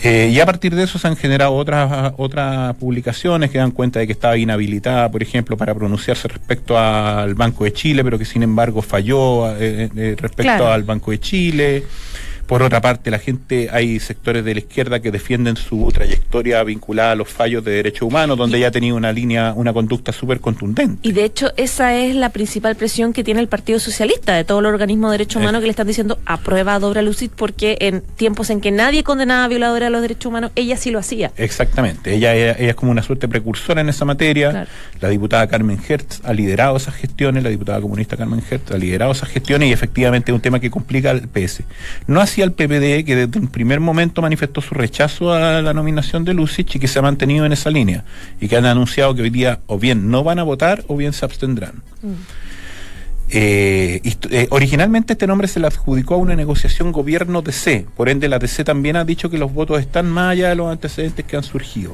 Eh, 0.07 0.29
y 0.31 0.39
a 0.39 0.45
partir 0.45 0.75
de 0.75 0.83
eso 0.83 0.99
se 0.99 1.09
han 1.09 1.17
generado 1.17 1.55
otras, 1.55 2.13
otras 2.19 2.75
publicaciones 2.75 3.51
que 3.51 3.57
dan 3.57 3.71
cuenta 3.71 4.01
de 4.01 4.07
que 4.07 4.13
estaba 4.13 4.37
inhabilitada, 4.37 5.11
por 5.11 5.23
ejemplo, 5.23 5.57
para 5.57 5.75
pronunciarse 5.75 6.29
respecto 6.29 6.79
al 6.79 7.35
Banco 7.35 7.65
de 7.65 7.73
Chile, 7.73 8.05
pero 8.05 8.19
que 8.19 8.27
sin 8.27 8.43
embargo 8.43 8.83
falló 8.83 9.49
eh, 9.57 9.89
eh, 9.97 10.15
respecto 10.19 10.71
al 10.71 10.83
Banco 10.83 11.11
de 11.11 11.21
Chile. 11.21 11.85
Por 12.47 12.63
otra 12.63 12.81
parte, 12.81 13.11
la 13.11 13.19
gente, 13.19 13.69
hay 13.73 13.99
sectores 14.01 14.45
de 14.45 14.55
la 14.55 14.61
izquierda 14.61 15.01
que 15.01 15.11
defienden 15.11 15.57
su 15.57 15.91
trayectoria 15.93 16.63
vinculada 16.63 17.13
a 17.13 17.15
los 17.15 17.29
fallos 17.29 17.65
de 17.65 17.73
derechos 17.73 18.03
humanos, 18.03 18.37
donde 18.37 18.59
ella 18.59 18.69
ha 18.69 18.71
tenido 18.71 18.97
una 18.97 19.13
línea, 19.13 19.53
una 19.57 19.73
conducta 19.73 20.13
súper 20.13 20.41
contundente. 20.41 20.99
Y 21.03 21.13
de 21.13 21.25
hecho, 21.25 21.53
esa 21.57 21.95
es 21.95 22.15
la 22.15 22.31
principal 22.31 22.77
presión 22.77 23.13
que 23.13 23.25
tiene 23.25 23.41
el 23.41 23.49
Partido 23.49 23.79
Socialista, 23.79 24.35
de 24.35 24.45
todo 24.45 24.61
el 24.61 24.67
organismo 24.67 25.11
de 25.11 25.19
derechos 25.19 25.41
humanos, 25.41 25.61
que 25.61 25.67
le 25.67 25.71
están 25.71 25.87
diciendo 25.87 26.19
aprueba 26.27 26.75
a 26.75 26.79
Dobra 26.79 27.03
Lucid, 27.03 27.31
porque 27.35 27.79
en 27.81 28.03
tiempos 28.03 28.51
en 28.51 28.61
que 28.61 28.71
nadie 28.71 29.05
condenaba 29.05 29.49
violadores 29.49 29.87
a 29.87 29.91
los 29.91 30.03
derechos 30.03 30.27
humanos, 30.27 30.51
ella 30.55 30.77
sí 30.77 30.91
lo 30.91 30.99
hacía. 30.99 31.33
Exactamente. 31.37 32.15
Ella, 32.15 32.35
ella, 32.35 32.53
es 32.53 32.75
como 32.75 32.91
una 32.91 33.03
suerte 33.03 33.29
precursora 33.29 33.81
en 33.81 33.89
esa 33.89 34.05
materia. 34.05 34.67
La 35.01 35.09
diputada 35.09 35.47
Carmen 35.47 35.79
Hertz 35.87 36.21
ha 36.25 36.33
liderado 36.33 36.77
esas 36.77 36.95
gestiones, 36.95 37.43
la 37.43 37.51
diputada 37.51 37.81
comunista 37.81 38.17
Carmen 38.17 38.43
Hertz 38.49 38.73
ha 38.73 38.79
liderado 38.79 39.13
esas 39.13 39.29
gestiones 39.29 39.69
y 39.69 39.73
efectivamente 39.73 40.31
es 40.31 40.35
un 40.35 40.41
tema 40.41 40.61
que 40.61 40.71
complica 40.71 41.11
al 41.11 41.23
PS. 41.29 41.63
No 42.07 42.21
al 42.43 42.53
PPD, 42.53 43.05
que 43.05 43.15
desde 43.17 43.39
un 43.39 43.49
primer 43.49 43.81
momento 43.81 44.23
manifestó 44.23 44.61
su 44.61 44.75
rechazo 44.75 45.33
a 45.33 45.63
la 45.63 45.75
nominación 45.75 46.25
de 46.25 46.35
Lucich 46.35 46.77
y 46.77 46.79
que 46.79 46.89
se 46.89 46.99
ha 46.99 47.03
mantenido 47.03 47.47
en 47.47 47.53
esa 47.53 47.71
línea, 47.71 48.05
y 48.41 48.49
que 48.49 48.57
han 48.57 48.67
anunciado 48.67 49.15
que 49.15 49.23
hoy 49.23 49.31
día 49.31 49.61
o 49.67 49.79
bien 49.79 50.11
no 50.11 50.25
van 50.25 50.39
a 50.39 50.43
votar 50.43 50.85
o 50.89 50.97
bien 50.97 51.13
se 51.13 51.25
abstendrán. 51.25 51.83
Mm. 52.03 52.13
Eh, 53.31 54.01
eh, 54.31 54.47
originalmente 54.51 55.15
este 55.15 55.27
nombre 55.27 55.49
se 55.49 55.59
le 55.59 55.67
adjudicó 55.67 56.15
a 56.15 56.19
una 56.19 56.37
negociación 56.37 56.93
gobierno-DC, 56.93 57.87
por 57.97 58.09
ende 58.09 58.29
la 58.29 58.39
DC 58.39 58.65
también 58.65 58.97
ha 58.97 59.05
dicho 59.05 59.31
que 59.31 59.39
los 59.39 59.53
votos 59.53 59.81
están 59.81 60.11
más 60.11 60.33
allá 60.33 60.51
de 60.51 60.55
los 60.55 60.71
antecedentes 60.71 61.25
que 61.25 61.37
han 61.37 61.43
surgido. 61.43 61.93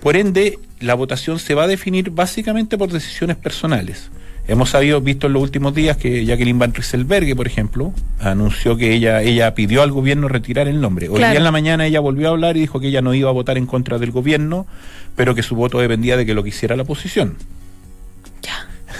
Por 0.00 0.16
ende, 0.16 0.58
la 0.80 0.94
votación 0.94 1.38
se 1.38 1.54
va 1.54 1.64
a 1.64 1.66
definir 1.66 2.10
básicamente 2.10 2.78
por 2.78 2.90
decisiones 2.90 3.36
personales. 3.36 4.10
Hemos 4.50 4.70
sabido, 4.70 5.00
visto 5.00 5.28
en 5.28 5.34
los 5.34 5.42
últimos 5.42 5.76
días 5.76 5.96
que 5.96 6.24
Jacqueline 6.24 6.58
Van 6.58 6.74
Rieselberghe, 6.74 7.36
por 7.36 7.46
ejemplo, 7.46 7.92
anunció 8.18 8.76
que 8.76 8.92
ella, 8.92 9.22
ella 9.22 9.54
pidió 9.54 9.80
al 9.80 9.92
gobierno 9.92 10.26
retirar 10.26 10.66
el 10.66 10.80
nombre. 10.80 11.08
Hoy 11.08 11.18
día 11.18 11.36
en 11.36 11.44
la 11.44 11.52
mañana 11.52 11.86
ella 11.86 12.00
volvió 12.00 12.26
a 12.26 12.30
hablar 12.32 12.56
y 12.56 12.60
dijo 12.60 12.80
que 12.80 12.88
ella 12.88 13.00
no 13.00 13.14
iba 13.14 13.30
a 13.30 13.32
votar 13.32 13.58
en 13.58 13.66
contra 13.66 13.98
del 13.98 14.10
gobierno, 14.10 14.66
pero 15.14 15.36
que 15.36 15.44
su 15.44 15.54
voto 15.54 15.78
dependía 15.78 16.16
de 16.16 16.26
que 16.26 16.34
lo 16.34 16.42
quisiera 16.42 16.74
la 16.74 16.82
oposición. 16.82 17.36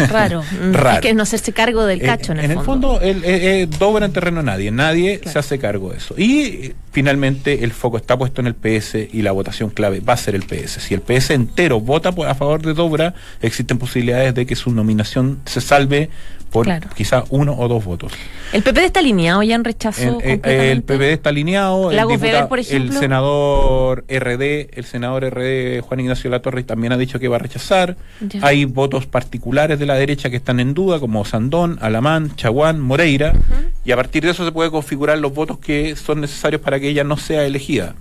Raro. 0.09 0.43
Raro. 0.73 0.97
Es 0.97 1.01
que 1.01 1.15
no 1.15 1.23
hacerse 1.23 1.53
cargo 1.53 1.85
del 1.85 2.01
eh, 2.01 2.05
cacho, 2.05 2.33
en 2.33 2.39
el 2.39 2.59
fondo. 2.61 3.01
En 3.01 3.09
el 3.09 3.23
fondo, 3.23 3.31
el, 3.31 3.71
dobra 3.71 4.07
en 4.07 4.13
terreno 4.13 4.43
nadie. 4.43 4.71
Nadie 4.71 5.21
se 5.25 5.39
hace 5.39 5.59
cargo 5.59 5.91
de 5.91 5.99
eso. 5.99 6.15
Y 6.19 6.73
finalmente 6.93 7.65
el 7.65 7.73
foco 7.73 7.97
está 7.97 8.17
puesto 8.19 8.41
en 8.41 8.47
el 8.47 8.55
PS 8.55 8.97
y 9.13 9.23
la 9.23 9.33
votación 9.33 9.71
clave 9.71 10.01
va 10.01 10.15
a 10.15 10.17
ser 10.17 10.35
el 10.35 10.43
PS. 10.43 10.83
Si 10.83 10.95
el 10.95 11.01
PS 11.01 11.31
entero 11.31 11.81
vota 11.81 12.11
a 12.11 12.35
favor 12.35 12.63
de 12.63 12.75
Dobra, 12.75 13.15
existen 13.43 13.79
posibilidades 13.79 14.35
de 14.35 14.47
que 14.47 14.57
su 14.57 14.71
nominación 14.71 15.41
se 15.47 15.61
salve 15.61 16.11
por 16.51 16.67
quizá 16.95 17.25
uno 17.31 17.55
o 17.57 17.69
dos 17.69 17.85
votos. 17.85 18.13
¿El 18.53 18.63
PPD 18.63 18.79
está 18.79 19.01
alineado 19.01 19.43
ya 19.43 19.55
en 19.55 19.65
rechazo? 19.65 20.19
El, 20.21 20.41
el 20.45 20.83
PPD 20.83 21.03
está 21.13 21.31
alineado. 21.31 21.91
el, 21.91 22.49
por 22.49 22.59
ejemplo? 22.59 22.93
el 22.93 22.99
senador 22.99 24.05
RD, 24.09 24.77
el 24.77 24.85
senador 24.85 25.25
RD 25.25 25.81
Juan 25.83 26.01
Ignacio 26.01 26.31
Latorre 26.31 26.65
también 26.65 26.93
ha 26.93 26.97
dicho 26.97 27.19
que 27.19 27.29
va 27.29 27.37
a 27.37 27.39
rechazar. 27.39 27.97
Hay 28.43 28.65
votos 28.65 29.07
particulares 29.07 29.79
de 29.79 29.87
la 29.87 29.95
derecha 29.95 30.31
que 30.31 30.37
están 30.37 30.61
en 30.61 30.75
duda, 30.75 30.99
como 30.99 31.25
Sandón, 31.25 31.79
Alamán, 31.81 32.35
Chaguán, 32.37 32.81
Moreira, 32.81 33.35
y 33.85 33.93
a 33.93 33.97
partir 33.97 34.25
de 34.25 34.31
eso 34.31 34.45
se 34.45 34.53
puede 34.53 34.71
configurar 34.71 35.19
los 35.19 35.33
votos 35.33 35.59
que 35.59 35.95
son 35.97 36.21
necesarios 36.21 36.61
para 36.61 36.81
que 36.81 36.89
ella 36.89 37.05
no 37.05 37.17
sea 37.17 37.45
elegida 37.45 37.95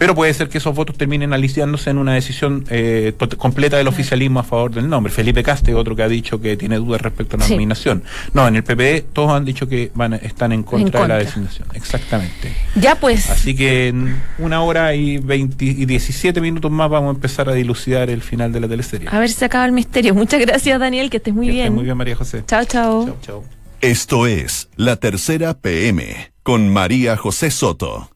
pero 0.00 0.14
puede 0.14 0.32
ser 0.32 0.48
que 0.48 0.56
esos 0.56 0.74
votos 0.74 0.96
terminen 0.96 1.34
aliciándose 1.34 1.90
en 1.90 1.98
una 1.98 2.14
decisión 2.14 2.64
eh, 2.70 3.12
completa 3.36 3.76
del 3.76 3.86
oficialismo 3.86 4.40
a 4.40 4.42
favor 4.42 4.70
del 4.70 4.88
nombre. 4.88 5.12
Felipe 5.12 5.42
Caste, 5.42 5.74
otro 5.74 5.94
que 5.94 6.02
ha 6.02 6.08
dicho 6.08 6.40
que 6.40 6.56
tiene 6.56 6.76
dudas 6.76 7.02
respecto 7.02 7.36
a 7.36 7.40
la 7.40 7.46
nominación. 7.46 8.02
No, 8.32 8.48
en 8.48 8.56
el 8.56 8.64
PPD 8.64 9.12
todos 9.12 9.32
han 9.32 9.44
dicho 9.44 9.68
que 9.68 9.90
van 9.94 10.14
están 10.14 10.52
en 10.52 10.62
contra, 10.62 11.02
de 11.02 11.08
la 11.08 11.18
designación. 11.18 11.68
Exactamente. 11.74 12.50
Ya 12.76 12.94
pues. 12.94 13.28
Así 13.28 13.54
que 13.54 13.88
en 13.88 14.18
una 14.38 14.62
hora 14.62 14.94
y, 14.94 15.18
20, 15.18 15.62
y 15.66 15.84
17 15.84 16.40
minutos 16.40 16.70
más 16.70 16.88
vamos 16.88 17.12
a 17.12 17.14
empezar 17.16 17.50
a 17.50 17.52
dilucidar 17.52 18.08
el 18.08 18.22
final 18.22 18.54
de 18.54 18.60
la 18.60 18.68
teleserie. 18.68 19.06
A 19.12 19.18
ver 19.18 19.28
si 19.28 19.34
se 19.34 19.44
acaba 19.44 19.66
el 19.66 19.72
misterio. 19.72 20.14
Muchas 20.14 20.40
gracias, 20.40 20.80
Daniel, 20.80 21.10
que 21.10 21.18
estés 21.18 21.34
muy 21.34 21.50
bien. 21.50 21.74
muy 21.74 21.84
bien, 21.84 21.98
María 21.98 22.16
José. 22.16 22.42
Chao, 22.46 22.64
chao. 22.64 23.04
Chao, 23.04 23.18
chao. 23.20 23.44
Esto 23.82 24.26
es 24.26 24.70
La 24.76 24.96
Tercera 24.96 25.58
PM 25.58 26.32
con 26.42 26.70
María 26.70 27.18
José 27.18 27.50
Soto. 27.50 28.08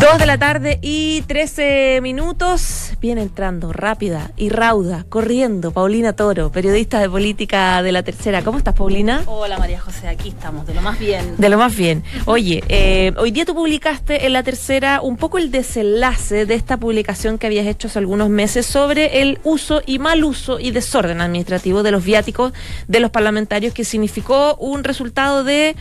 Dos 0.00 0.18
de 0.18 0.26
la 0.26 0.38
tarde 0.38 0.78
y 0.82 1.22
13 1.22 2.00
minutos. 2.02 2.92
Viene 3.00 3.22
entrando 3.22 3.72
rápida 3.72 4.32
y 4.36 4.48
rauda, 4.48 5.04
corriendo, 5.08 5.70
Paulina 5.70 6.14
Toro, 6.14 6.50
periodista 6.50 6.98
de 6.98 7.08
política 7.08 7.80
de 7.82 7.92
la 7.92 8.02
tercera. 8.02 8.42
¿Cómo 8.42 8.58
estás, 8.58 8.74
Paulina? 8.74 9.22
Hola, 9.26 9.56
María 9.56 9.78
José, 9.78 10.08
aquí 10.08 10.30
estamos, 10.30 10.66
de 10.66 10.74
lo 10.74 10.82
más 10.82 10.98
bien. 10.98 11.36
De 11.38 11.48
lo 11.48 11.58
más 11.58 11.76
bien. 11.76 12.02
Oye, 12.24 12.64
eh, 12.68 13.12
hoy 13.18 13.30
día 13.30 13.44
tú 13.44 13.54
publicaste 13.54 14.26
en 14.26 14.32
la 14.32 14.42
tercera 14.42 15.00
un 15.00 15.16
poco 15.16 15.38
el 15.38 15.50
desenlace 15.50 16.44
de 16.44 16.54
esta 16.54 16.76
publicación 16.76 17.38
que 17.38 17.46
habías 17.46 17.66
hecho 17.66 17.86
hace 17.86 18.00
algunos 18.00 18.30
meses 18.30 18.66
sobre 18.66 19.22
el 19.22 19.38
uso 19.44 19.80
y 19.86 20.00
mal 20.00 20.24
uso 20.24 20.58
y 20.58 20.72
desorden 20.72 21.20
administrativo 21.20 21.82
de 21.82 21.92
los 21.92 22.04
viáticos 22.04 22.52
de 22.88 23.00
los 23.00 23.10
parlamentarios, 23.10 23.72
que 23.72 23.84
significó 23.84 24.56
un 24.56 24.82
resultado 24.82 25.44
de 25.44 25.76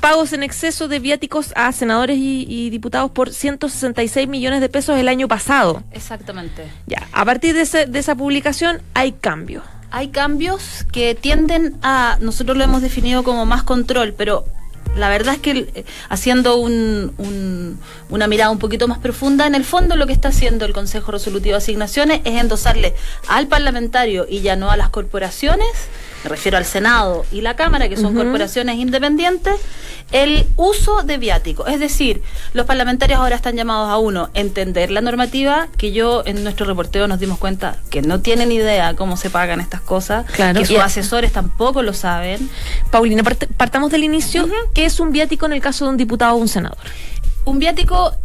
pagos 0.00 0.32
en 0.32 0.42
exceso 0.42 0.88
de 0.88 0.98
viáticos 0.98 1.52
a 1.56 1.72
senadores 1.72 2.18
y, 2.18 2.70
diputados 2.70 3.10
por 3.10 3.32
166 3.32 4.28
millones 4.28 4.60
de 4.60 4.68
pesos 4.68 4.98
el 4.98 5.08
año 5.08 5.28
pasado. 5.28 5.82
Exactamente. 5.92 6.70
Ya, 6.86 7.06
a 7.12 7.24
partir 7.24 7.54
de, 7.54 7.86
de 7.86 7.98
esa 7.98 8.14
publicación 8.14 8.82
hay 8.94 9.12
cambios. 9.12 9.64
Hay 9.90 10.08
cambios 10.08 10.84
que 10.92 11.14
tienden 11.14 11.78
a, 11.82 12.18
nosotros 12.20 12.56
lo 12.56 12.64
hemos 12.64 12.82
definido 12.82 13.22
como 13.22 13.46
más 13.46 13.62
control, 13.62 14.14
pero 14.14 14.44
la 14.96 15.08
verdad 15.08 15.34
es 15.34 15.40
que 15.40 15.50
eh, 15.74 15.84
haciendo 16.08 16.56
un, 16.56 17.78
una 18.08 18.26
mirada 18.26 18.50
un 18.50 18.58
poquito 18.58 18.88
más 18.88 18.98
profunda, 18.98 19.46
en 19.46 19.54
el 19.54 19.64
fondo 19.64 19.96
lo 19.96 20.06
que 20.06 20.12
está 20.12 20.28
haciendo 20.28 20.64
el 20.64 20.72
Consejo 20.72 21.12
Resolutivo 21.12 21.52
de 21.52 21.58
Asignaciones 21.58 22.20
es 22.24 22.40
endosarle 22.40 22.94
al 23.28 23.46
parlamentario 23.46 24.26
y 24.28 24.40
ya 24.40 24.56
no 24.56 24.70
a 24.70 24.76
las 24.76 24.88
corporaciones 24.88 25.68
me 26.26 26.30
refiero 26.30 26.58
al 26.58 26.64
Senado 26.64 27.24
y 27.30 27.40
la 27.40 27.54
Cámara, 27.54 27.88
que 27.88 27.96
son 27.96 28.12
corporaciones 28.16 28.78
independientes, 28.78 29.54
el 30.10 30.44
uso 30.56 31.04
de 31.04 31.18
viáticos. 31.18 31.68
Es 31.68 31.78
decir, 31.78 32.20
los 32.52 32.66
parlamentarios 32.66 33.20
ahora 33.20 33.36
están 33.36 33.54
llamados 33.54 33.90
a 33.90 33.98
uno, 33.98 34.28
entender 34.34 34.90
la 34.90 35.00
normativa, 35.00 35.68
que 35.76 35.92
yo 35.92 36.24
en 36.26 36.42
nuestro 36.42 36.66
reporteo 36.66 37.06
nos 37.06 37.20
dimos 37.20 37.38
cuenta 37.38 37.76
que 37.90 38.02
no 38.02 38.22
tienen 38.22 38.50
idea 38.50 38.96
cómo 38.96 39.16
se 39.16 39.30
pagan 39.30 39.60
estas 39.60 39.80
cosas, 39.80 40.26
que 40.26 40.66
sus 40.66 40.78
asesores 40.78 41.32
tampoco 41.32 41.82
lo 41.82 41.92
saben. 41.92 42.50
Paulina, 42.90 43.22
partamos 43.56 43.92
del 43.92 44.02
inicio. 44.02 44.48
¿Qué 44.74 44.84
es 44.84 44.98
un 44.98 45.12
viático 45.12 45.46
en 45.46 45.52
el 45.52 45.60
caso 45.60 45.84
de 45.84 45.92
un 45.92 45.96
diputado 45.96 46.34
o 46.34 46.38
un 46.38 46.48
senador? 46.48 46.78
Un 47.44 47.60
viático 47.60 48.16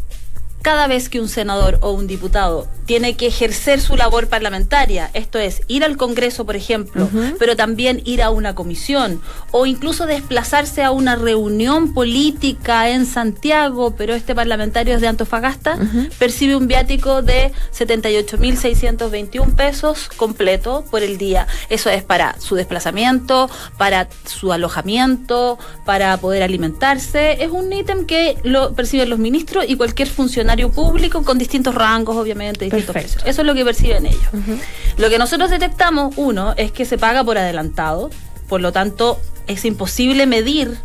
cada 0.63 0.87
vez 0.87 1.07
que 1.07 1.19
un 1.19 1.29
senador 1.29 1.77
o 1.81 1.91
un 1.91 2.07
diputado 2.07 2.67
tiene 2.91 3.15
que 3.15 3.27
ejercer 3.27 3.79
su 3.79 3.95
labor 3.95 4.27
parlamentaria, 4.27 5.11
esto 5.13 5.39
es, 5.39 5.61
ir 5.69 5.85
al 5.85 5.95
Congreso, 5.95 6.45
por 6.45 6.57
ejemplo, 6.57 7.07
pero 7.39 7.55
también 7.55 8.01
ir 8.03 8.21
a 8.21 8.31
una 8.31 8.53
comisión 8.53 9.21
o 9.51 9.65
incluso 9.65 10.07
desplazarse 10.07 10.83
a 10.83 10.91
una 10.91 11.15
reunión 11.15 11.93
política 11.93 12.89
en 12.89 13.05
Santiago, 13.05 13.95
pero 13.97 14.13
este 14.13 14.35
parlamentario 14.35 14.93
es 14.93 14.99
de 14.99 15.07
Antofagasta, 15.07 15.79
percibe 16.19 16.57
un 16.57 16.67
viático 16.67 17.21
de 17.21 17.53
78.621 17.73 19.55
pesos 19.55 20.09
completo 20.17 20.83
por 20.91 21.01
el 21.01 21.17
día. 21.17 21.47
Eso 21.69 21.89
es 21.89 22.03
para 22.03 22.41
su 22.41 22.55
desplazamiento, 22.55 23.49
para 23.77 24.09
su 24.25 24.51
alojamiento, 24.51 25.57
para 25.85 26.17
poder 26.17 26.43
alimentarse. 26.43 27.41
Es 27.41 27.51
un 27.51 27.71
ítem 27.71 28.05
que 28.05 28.35
lo 28.43 28.73
perciben 28.73 29.09
los 29.09 29.19
ministros 29.19 29.63
y 29.65 29.77
cualquier 29.77 30.09
funcionario 30.09 30.71
público 30.71 31.23
con 31.23 31.37
distintos 31.37 31.73
rangos, 31.73 32.17
obviamente, 32.17 32.69
Eso 33.25 33.41
es 33.41 33.47
lo 33.47 33.53
que 33.53 33.65
perciben 33.65 34.05
ellos. 34.05 34.29
Lo 34.97 35.09
que 35.09 35.17
nosotros 35.17 35.49
detectamos, 35.49 36.13
uno, 36.17 36.53
es 36.57 36.71
que 36.71 36.85
se 36.85 36.97
paga 36.97 37.23
por 37.23 37.37
adelantado, 37.37 38.09
por 38.47 38.61
lo 38.61 38.71
tanto, 38.71 39.19
es 39.47 39.65
imposible 39.65 40.25
medir 40.27 40.77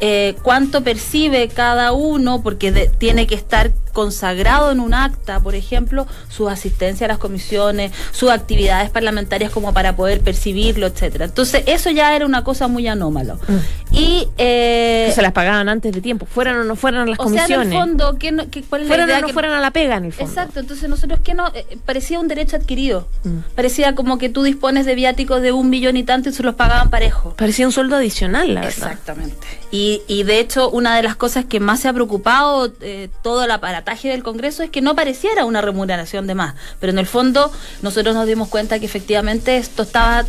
eh, 0.00 0.36
cuánto 0.42 0.82
percibe 0.82 1.48
cada 1.48 1.92
uno, 1.92 2.42
porque 2.42 2.90
tiene 2.98 3.26
que 3.26 3.34
estar 3.34 3.72
consagrado 3.92 4.70
en 4.72 4.80
un 4.80 4.94
acta, 4.94 5.40
por 5.40 5.54
ejemplo, 5.54 6.06
su 6.28 6.48
asistencia 6.48 7.04
a 7.06 7.08
las 7.08 7.18
comisiones, 7.18 7.92
sus 8.12 8.30
actividades 8.30 8.90
parlamentarias 8.90 9.50
como 9.50 9.72
para 9.72 9.94
poder 9.96 10.20
percibirlo, 10.20 10.86
etcétera. 10.86 11.26
Entonces, 11.26 11.62
eso 11.66 11.90
ya 11.90 12.14
era 12.16 12.26
una 12.26 12.42
cosa 12.44 12.68
muy 12.68 12.86
anómalo. 12.88 13.36
Mm. 13.48 13.94
Y 13.94 14.28
eh, 14.38 15.12
se 15.14 15.22
las 15.22 15.32
pagaban 15.32 15.68
antes 15.68 15.92
de 15.92 16.00
tiempo, 16.00 16.26
fueran 16.26 16.56
o 16.58 16.64
no 16.64 16.76
fueran 16.76 17.02
a 17.02 17.06
las 17.10 17.18
o 17.18 17.24
comisiones. 17.24 17.48
sea, 17.48 17.62
en 17.62 17.72
el 17.72 17.78
fondo, 17.78 18.18
¿qué 18.18 18.32
no- 18.32 18.48
qué- 18.50 18.62
¿cuál 18.62 18.82
es 18.82 18.88
la 18.88 18.94
fueran 18.94 19.08
idea 19.08 19.18
o 19.18 19.20
no 19.20 19.26
que- 19.26 19.32
fueran 19.32 19.52
a 19.52 19.60
la 19.60 19.70
pega, 19.70 19.96
en 19.96 20.06
el 20.06 20.12
fondo. 20.12 20.30
Exacto, 20.30 20.60
entonces 20.60 20.88
nosotros 20.88 21.20
que 21.22 21.34
no, 21.34 21.48
eh, 21.54 21.78
parecía 21.84 22.18
un 22.18 22.28
derecho 22.28 22.56
adquirido. 22.56 23.06
Mm. 23.24 23.38
Parecía 23.54 23.94
como 23.94 24.18
que 24.18 24.28
tú 24.28 24.42
dispones 24.42 24.86
de 24.86 24.94
viáticos 24.94 25.42
de 25.42 25.52
un 25.52 25.68
millón 25.70 25.96
y 25.96 26.04
tanto 26.04 26.30
y 26.30 26.32
se 26.32 26.42
los 26.42 26.54
pagaban 26.54 26.90
parejo. 26.90 27.34
Parecía 27.36 27.66
un 27.66 27.72
sueldo 27.72 27.96
adicional, 27.96 28.54
la 28.54 28.62
verdad. 28.62 28.92
Exactamente. 28.92 29.46
Y, 29.70 30.02
y 30.06 30.22
de 30.24 30.40
hecho, 30.40 30.70
una 30.70 30.96
de 30.96 31.02
las 31.02 31.16
cosas 31.16 31.44
que 31.44 31.60
más 31.60 31.80
se 31.80 31.88
ha 31.88 31.92
preocupado 31.92 32.72
eh, 32.80 33.08
todo 33.22 33.44
el 33.44 33.50
aparataje 33.82 34.08
del 34.08 34.22
Congreso 34.22 34.62
es 34.62 34.70
que 34.70 34.80
no 34.80 34.94
pareciera 34.94 35.44
una 35.44 35.60
remuneración 35.60 36.26
de 36.26 36.34
más. 36.34 36.54
Pero 36.80 36.92
en 36.92 36.98
el 36.98 37.06
fondo, 37.06 37.52
nosotros 37.82 38.14
nos 38.14 38.26
dimos 38.26 38.48
cuenta 38.48 38.78
que 38.78 38.86
efectivamente 38.86 39.56
esto 39.56 39.82
estaba. 39.82 40.24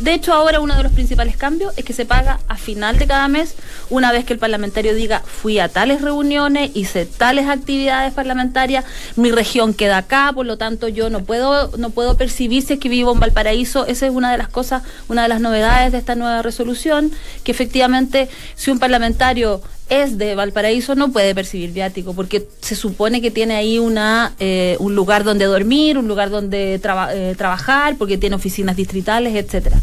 De 0.00 0.12
hecho, 0.12 0.32
ahora 0.32 0.60
uno 0.60 0.76
de 0.76 0.82
los 0.82 0.92
principales 0.92 1.36
cambios 1.36 1.72
es 1.76 1.84
que 1.84 1.92
se 1.92 2.04
paga 2.04 2.38
a 2.48 2.56
final 2.56 2.98
de 2.98 3.06
cada 3.06 3.26
mes, 3.28 3.54
una 3.90 4.12
vez 4.12 4.24
que 4.24 4.34
el 4.34 4.38
parlamentario 4.38 4.94
diga, 4.94 5.22
fui 5.24 5.58
a 5.58 5.68
tales 5.68 6.02
reuniones, 6.02 6.70
hice 6.74 7.06
tales 7.06 7.48
actividades 7.48 8.12
parlamentarias, 8.12 8.84
mi 9.16 9.30
región 9.30 9.74
queda 9.74 9.98
acá, 9.98 10.32
por 10.34 10.46
lo 10.46 10.58
tanto 10.58 10.88
yo 10.88 11.10
no 11.10 11.24
puedo, 11.24 11.70
no 11.78 11.90
puedo 11.90 12.16
percibir 12.16 12.62
si 12.62 12.74
es 12.74 12.78
que 12.78 12.88
vivo 12.88 13.12
en 13.12 13.20
Valparaíso. 13.20 13.86
Esa 13.86 14.06
es 14.06 14.12
una 14.12 14.30
de 14.30 14.38
las 14.38 14.48
cosas, 14.48 14.82
una 15.08 15.22
de 15.22 15.28
las 15.28 15.40
novedades 15.40 15.92
de 15.92 15.98
esta 15.98 16.14
nueva 16.14 16.42
resolución, 16.42 17.10
que 17.42 17.52
efectivamente 17.52 18.28
si 18.54 18.70
un 18.70 18.78
parlamentario 18.78 19.62
es 19.88 20.18
de 20.18 20.34
Valparaíso 20.34 20.94
no 20.94 21.10
puede 21.12 21.34
percibir 21.34 21.72
viático 21.72 22.12
porque 22.14 22.46
se 22.60 22.76
supone 22.76 23.20
que 23.20 23.30
tiene 23.30 23.54
ahí 23.56 23.78
una 23.78 24.34
eh, 24.38 24.76
un 24.80 24.94
lugar 24.94 25.24
donde 25.24 25.46
dormir, 25.46 25.96
un 25.98 26.08
lugar 26.08 26.30
donde 26.30 26.78
traba- 26.78 27.14
eh, 27.14 27.34
trabajar, 27.36 27.96
porque 27.96 28.18
tiene 28.18 28.36
oficinas 28.36 28.76
distritales, 28.76 29.34
etcétera. 29.34 29.80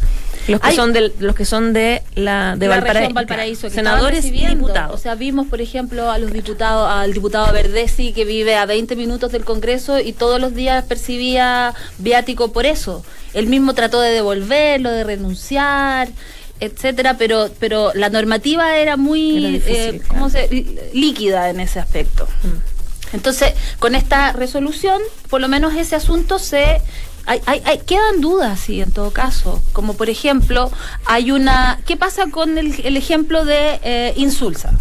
Los 0.47 0.61
que 0.61 0.73
son 0.75 0.93
de 0.93 1.11
los 1.17 1.33
que 1.35 1.43
son 1.43 1.73
de 1.73 2.03
la 2.13 2.55
de 2.55 2.67
la 2.67 2.75
Valparaíso, 2.79 3.67
que 3.67 3.73
senadores 3.73 4.25
y 4.25 4.29
diputados. 4.31 4.93
O 4.93 4.97
sea, 5.01 5.15
vimos, 5.15 5.47
por 5.47 5.59
ejemplo, 5.59 6.11
a 6.11 6.19
los 6.19 6.31
diputados, 6.31 6.87
al 6.87 7.13
diputado 7.13 7.51
Verdesi 7.51 8.13
que 8.13 8.25
vive 8.25 8.55
a 8.55 8.67
20 8.67 8.95
minutos 8.95 9.31
del 9.31 9.43
Congreso 9.43 9.99
y 9.99 10.13
todos 10.13 10.39
los 10.39 10.53
días 10.53 10.85
percibía 10.85 11.73
viático 11.97 12.51
por 12.51 12.67
eso. 12.67 13.03
Él 13.33 13.47
mismo 13.47 13.73
trató 13.73 13.99
de 14.01 14.11
devolverlo, 14.11 14.91
de 14.91 15.03
renunciar, 15.03 16.09
etcétera, 16.59 17.17
pero 17.17 17.49
pero 17.59 17.91
la 17.95 18.09
normativa 18.09 18.77
era 18.77 18.97
muy 18.97 19.45
difícil, 19.53 19.75
eh, 19.75 19.91
claro. 19.99 20.07
¿cómo 20.09 20.29
se- 20.29 20.49
lí- 20.49 20.79
líquida 20.93 21.49
en 21.49 21.59
ese 21.59 21.79
aspecto. 21.79 22.27
Entonces, 23.13 23.53
con 23.79 23.95
esta 23.95 24.31
resolución, 24.33 25.01
por 25.29 25.39
lo 25.41 25.47
menos 25.47 25.73
ese 25.75 25.95
asunto 25.95 26.39
se... 26.39 26.81
Hay, 27.27 27.41
hay, 27.45 27.61
hay- 27.65 27.79
quedan 27.79 28.21
dudas, 28.21 28.59
sí, 28.59 28.81
en 28.81 28.91
todo 28.91 29.11
caso. 29.11 29.61
Como 29.73 29.93
por 29.95 30.09
ejemplo, 30.09 30.71
hay 31.05 31.31
una... 31.31 31.79
¿Qué 31.85 31.97
pasa 31.97 32.25
con 32.29 32.57
el, 32.57 32.75
el 32.85 32.97
ejemplo 32.97 33.45
de 33.45 33.79
eh, 33.83 34.13
Insulsa? 34.17 34.73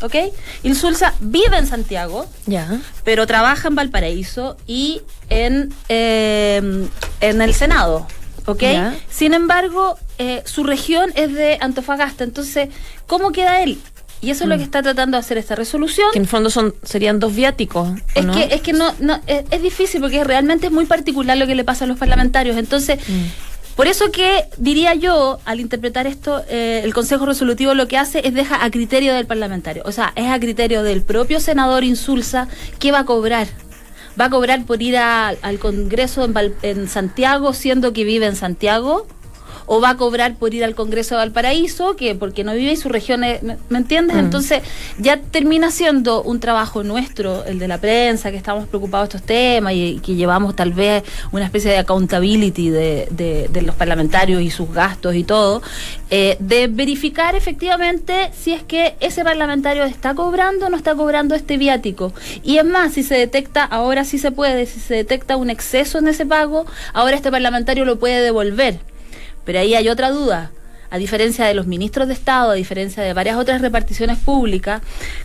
¿Ok? 0.00 0.14
Insulsa 0.62 1.14
vive 1.20 1.56
en 1.58 1.66
Santiago, 1.66 2.26
Ya. 2.46 2.80
pero 3.04 3.26
trabaja 3.26 3.68
en 3.68 3.74
Valparaíso 3.74 4.56
y 4.66 5.02
en, 5.28 5.72
eh, 5.88 6.88
en 7.20 7.42
el 7.42 7.54
Senado. 7.54 8.06
¿Ok? 8.46 8.62
Sin 9.10 9.34
embargo, 9.34 9.96
eh, 10.18 10.42
su 10.44 10.64
región 10.64 11.10
es 11.14 11.32
de 11.34 11.58
Antofagasta. 11.60 12.24
Entonces, 12.24 12.68
¿cómo 13.06 13.32
queda 13.32 13.62
él? 13.62 13.78
Y 14.20 14.30
eso 14.30 14.44
es 14.44 14.50
lo 14.50 14.56
que 14.56 14.62
está 14.62 14.82
tratando 14.82 15.16
de 15.16 15.20
hacer 15.20 15.36
esta 15.36 15.56
resolución. 15.56 16.06
Que 16.12 16.18
en 16.20 16.26
fondo 16.28 16.48
son 16.48 16.74
serían 16.84 17.18
dos 17.18 17.34
viáticos. 17.34 17.88
¿o 17.88 17.94
Es 18.14 18.24
no? 18.24 18.32
que, 18.32 18.44
es 18.54 18.60
que 18.60 18.72
no, 18.72 18.94
no 19.00 19.20
es, 19.26 19.44
es 19.50 19.62
difícil 19.62 20.00
porque 20.00 20.22
realmente 20.22 20.66
es 20.66 20.72
muy 20.72 20.84
particular 20.84 21.36
lo 21.36 21.46
que 21.48 21.56
le 21.56 21.64
pasa 21.64 21.86
a 21.86 21.88
los 21.88 21.98
parlamentarios. 21.98 22.56
Entonces, 22.56 22.98
Mm. 23.08 23.74
por 23.74 23.88
eso 23.88 24.12
que 24.12 24.44
diría 24.58 24.94
yo, 24.94 25.40
al 25.44 25.58
interpretar 25.58 26.06
esto, 26.06 26.44
eh, 26.48 26.82
el 26.84 26.94
Consejo 26.94 27.26
Resolutivo 27.26 27.74
lo 27.74 27.88
que 27.88 27.98
hace 27.98 28.24
es 28.24 28.32
deja 28.32 28.64
a 28.64 28.70
criterio 28.70 29.12
del 29.12 29.26
parlamentario. 29.26 29.82
O 29.86 29.90
sea, 29.92 30.12
es 30.14 30.28
a 30.30 30.38
criterio 30.38 30.84
del 30.84 31.02
propio 31.02 31.40
senador 31.40 31.82
Insulsa 31.82 32.46
qué 32.78 32.92
va 32.92 33.00
a 33.00 33.04
cobrar. 33.04 33.48
¿Va 34.20 34.26
a 34.26 34.30
cobrar 34.30 34.64
por 34.66 34.82
ir 34.82 34.98
a- 34.98 35.28
al 35.42 35.58
Congreso 35.58 36.28
en 36.62 36.88
Santiago, 36.88 37.54
siendo 37.54 37.92
que 37.92 38.04
vive 38.04 38.26
en 38.26 38.36
Santiago? 38.36 39.08
¿O 39.74 39.80
va 39.80 39.90
a 39.90 39.96
cobrar 39.96 40.34
por 40.34 40.52
ir 40.52 40.64
al 40.64 40.74
Congreso 40.74 41.14
de 41.14 41.20
Valparaíso, 41.20 41.96
que 41.96 42.14
porque 42.14 42.44
no 42.44 42.52
vive 42.52 42.72
y 42.72 42.76
su 42.76 42.90
región 42.90 43.24
es, 43.24 43.42
¿me, 43.42 43.56
me 43.70 43.78
entiendes? 43.78 44.16
Mm. 44.16 44.20
Entonces 44.20 44.60
ya 44.98 45.16
termina 45.16 45.70
siendo 45.70 46.22
un 46.22 46.40
trabajo 46.40 46.82
nuestro, 46.84 47.42
el 47.46 47.58
de 47.58 47.68
la 47.68 47.78
prensa, 47.78 48.30
que 48.30 48.36
estamos 48.36 48.68
preocupados 48.68 49.08
de 49.08 49.16
estos 49.16 49.26
temas 49.26 49.72
y, 49.72 49.98
que 50.04 50.14
llevamos 50.14 50.54
tal 50.56 50.74
vez 50.74 51.04
una 51.32 51.46
especie 51.46 51.70
de 51.70 51.78
accountability 51.78 52.68
de, 52.68 53.08
de- 53.12 53.48
de 53.50 53.62
los 53.62 53.74
parlamentarios 53.74 54.42
y 54.42 54.50
sus 54.50 54.70
gastos 54.74 55.14
y 55.14 55.24
todo, 55.24 55.62
eh, 56.10 56.36
de 56.38 56.66
verificar 56.66 57.34
efectivamente 57.34 58.30
si 58.38 58.52
es 58.52 58.62
que 58.62 58.94
ese 59.00 59.24
parlamentario 59.24 59.84
está 59.84 60.14
cobrando 60.14 60.66
o 60.66 60.68
no 60.68 60.76
está 60.76 60.94
cobrando 60.94 61.34
este 61.34 61.56
viático. 61.56 62.12
Y 62.42 62.58
es 62.58 62.64
más, 62.66 62.92
si 62.92 63.02
se 63.02 63.14
detecta, 63.14 63.64
ahora 63.64 64.04
sí 64.04 64.18
se 64.18 64.32
puede, 64.32 64.66
si 64.66 64.80
se 64.80 64.96
detecta 64.96 65.38
un 65.38 65.48
exceso 65.48 65.98
en 65.98 66.08
ese 66.08 66.26
pago, 66.26 66.66
ahora 66.92 67.16
este 67.16 67.30
parlamentario 67.30 67.86
lo 67.86 67.98
puede 67.98 68.20
devolver. 68.20 68.80
Pero 69.44 69.58
ahí 69.60 69.74
hay 69.74 69.88
otra 69.88 70.10
duda. 70.10 70.50
A 70.90 70.98
diferencia 70.98 71.46
de 71.46 71.54
los 71.54 71.66
ministros 71.66 72.06
de 72.08 72.12
Estado, 72.14 72.50
a 72.50 72.54
diferencia 72.54 73.02
de 73.02 73.14
varias 73.14 73.36
otras 73.38 73.62
reparticiones 73.62 74.18
públicas, 74.18 74.82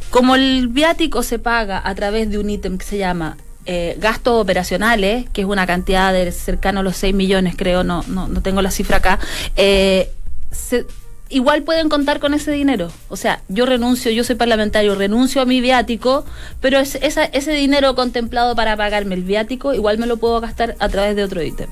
como 0.09 0.35
el 0.35 0.69
viático 0.69 1.23
se 1.23 1.39
paga 1.39 1.81
a 1.83 1.93
través 1.93 2.29
de 2.29 2.37
un 2.37 2.49
ítem 2.49 2.77
que 2.77 2.85
se 2.85 2.97
llama 2.97 3.35
eh, 3.65 3.97
gastos 3.99 4.41
operacionales, 4.41 5.25
que 5.33 5.41
es 5.41 5.47
una 5.47 5.67
cantidad 5.67 6.13
de 6.13 6.31
cercano 6.31 6.79
a 6.79 6.83
los 6.83 6.95
6 6.95 7.13
millones, 7.13 7.55
creo, 7.57 7.83
no, 7.83 8.01
no, 8.07 8.29
no 8.29 8.41
tengo 8.41 8.61
la 8.61 8.71
cifra 8.71 8.97
acá, 8.97 9.19
eh, 9.57 10.09
se- 10.51 10.85
igual 11.27 11.63
pueden 11.63 11.89
contar 11.89 12.21
con 12.21 12.33
ese 12.33 12.51
dinero. 12.51 12.89
O 13.09 13.17
sea, 13.17 13.41
yo 13.49 13.65
renuncio, 13.65 14.09
yo 14.11 14.23
soy 14.23 14.35
parlamentario, 14.37 14.95
renuncio 14.95 15.41
a 15.41 15.45
mi 15.45 15.59
viático, 15.59 16.23
pero 16.61 16.79
es- 16.79 16.95
esa- 16.95 17.25
ese 17.25 17.51
dinero 17.51 17.93
contemplado 17.93 18.55
para 18.55 18.77
pagarme 18.77 19.15
el 19.15 19.23
viático, 19.23 19.73
igual 19.73 19.97
me 19.97 20.07
lo 20.07 20.15
puedo 20.15 20.39
gastar 20.39 20.77
a 20.79 20.87
través 20.87 21.17
de 21.17 21.25
otro 21.25 21.43
ítem. 21.43 21.67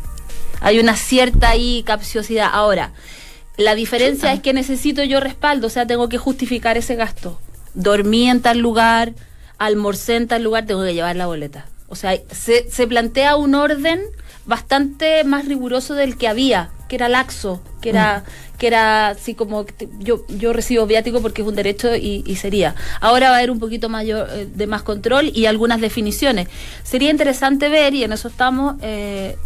Hay 0.61 0.79
una 0.79 0.95
cierta 0.95 1.49
ahí 1.49 1.83
capciosidad. 1.85 2.49
Ahora, 2.51 2.91
la 3.57 3.75
diferencia 3.75 4.33
es 4.33 4.41
que 4.41 4.53
necesito 4.53 5.03
yo 5.03 5.19
respaldo, 5.19 5.67
o 5.67 5.69
sea, 5.69 5.87
tengo 5.87 6.09
que 6.09 6.17
justificar 6.17 6.77
ese 6.77 6.95
gasto. 6.95 7.39
Dormí 7.73 8.29
en 8.29 8.41
tal 8.41 8.59
lugar, 8.59 9.13
almorcé 9.57 10.15
en 10.15 10.27
tal 10.27 10.43
lugar, 10.43 10.65
tengo 10.65 10.83
que 10.83 10.93
llevar 10.93 11.15
la 11.15 11.27
boleta. 11.27 11.65
O 11.87 11.95
sea, 11.95 12.17
se, 12.31 12.69
se 12.69 12.87
plantea 12.87 13.35
un 13.35 13.55
orden 13.55 14.01
bastante 14.45 15.23
más 15.23 15.47
riguroso 15.47 15.93
del 15.93 16.17
que 16.17 16.27
había, 16.27 16.69
que 16.87 16.95
era 16.95 17.09
laxo, 17.09 17.61
que 17.81 17.89
era, 17.89 18.23
que 18.57 18.67
era 18.67 19.09
así 19.09 19.33
como 19.33 19.65
yo, 19.99 20.25
yo 20.27 20.53
recibo 20.53 20.85
viático 20.85 21.21
porque 21.21 21.41
es 21.41 21.47
un 21.47 21.55
derecho 21.55 21.95
y, 21.95 22.23
y 22.25 22.35
sería. 22.35 22.75
Ahora 23.01 23.29
va 23.29 23.35
a 23.35 23.37
haber 23.37 23.51
un 23.51 23.59
poquito 23.59 23.89
mayor 23.89 24.27
eh, 24.31 24.47
de 24.53 24.67
más 24.67 24.83
control 24.83 25.31
y 25.33 25.45
algunas 25.45 25.81
definiciones. 25.81 26.47
Sería 26.83 27.09
interesante 27.09 27.69
ver, 27.69 27.93
y 27.93 28.03
en 28.03 28.13
eso 28.13 28.27
estamos, 28.27 28.75
eh, 28.81 29.37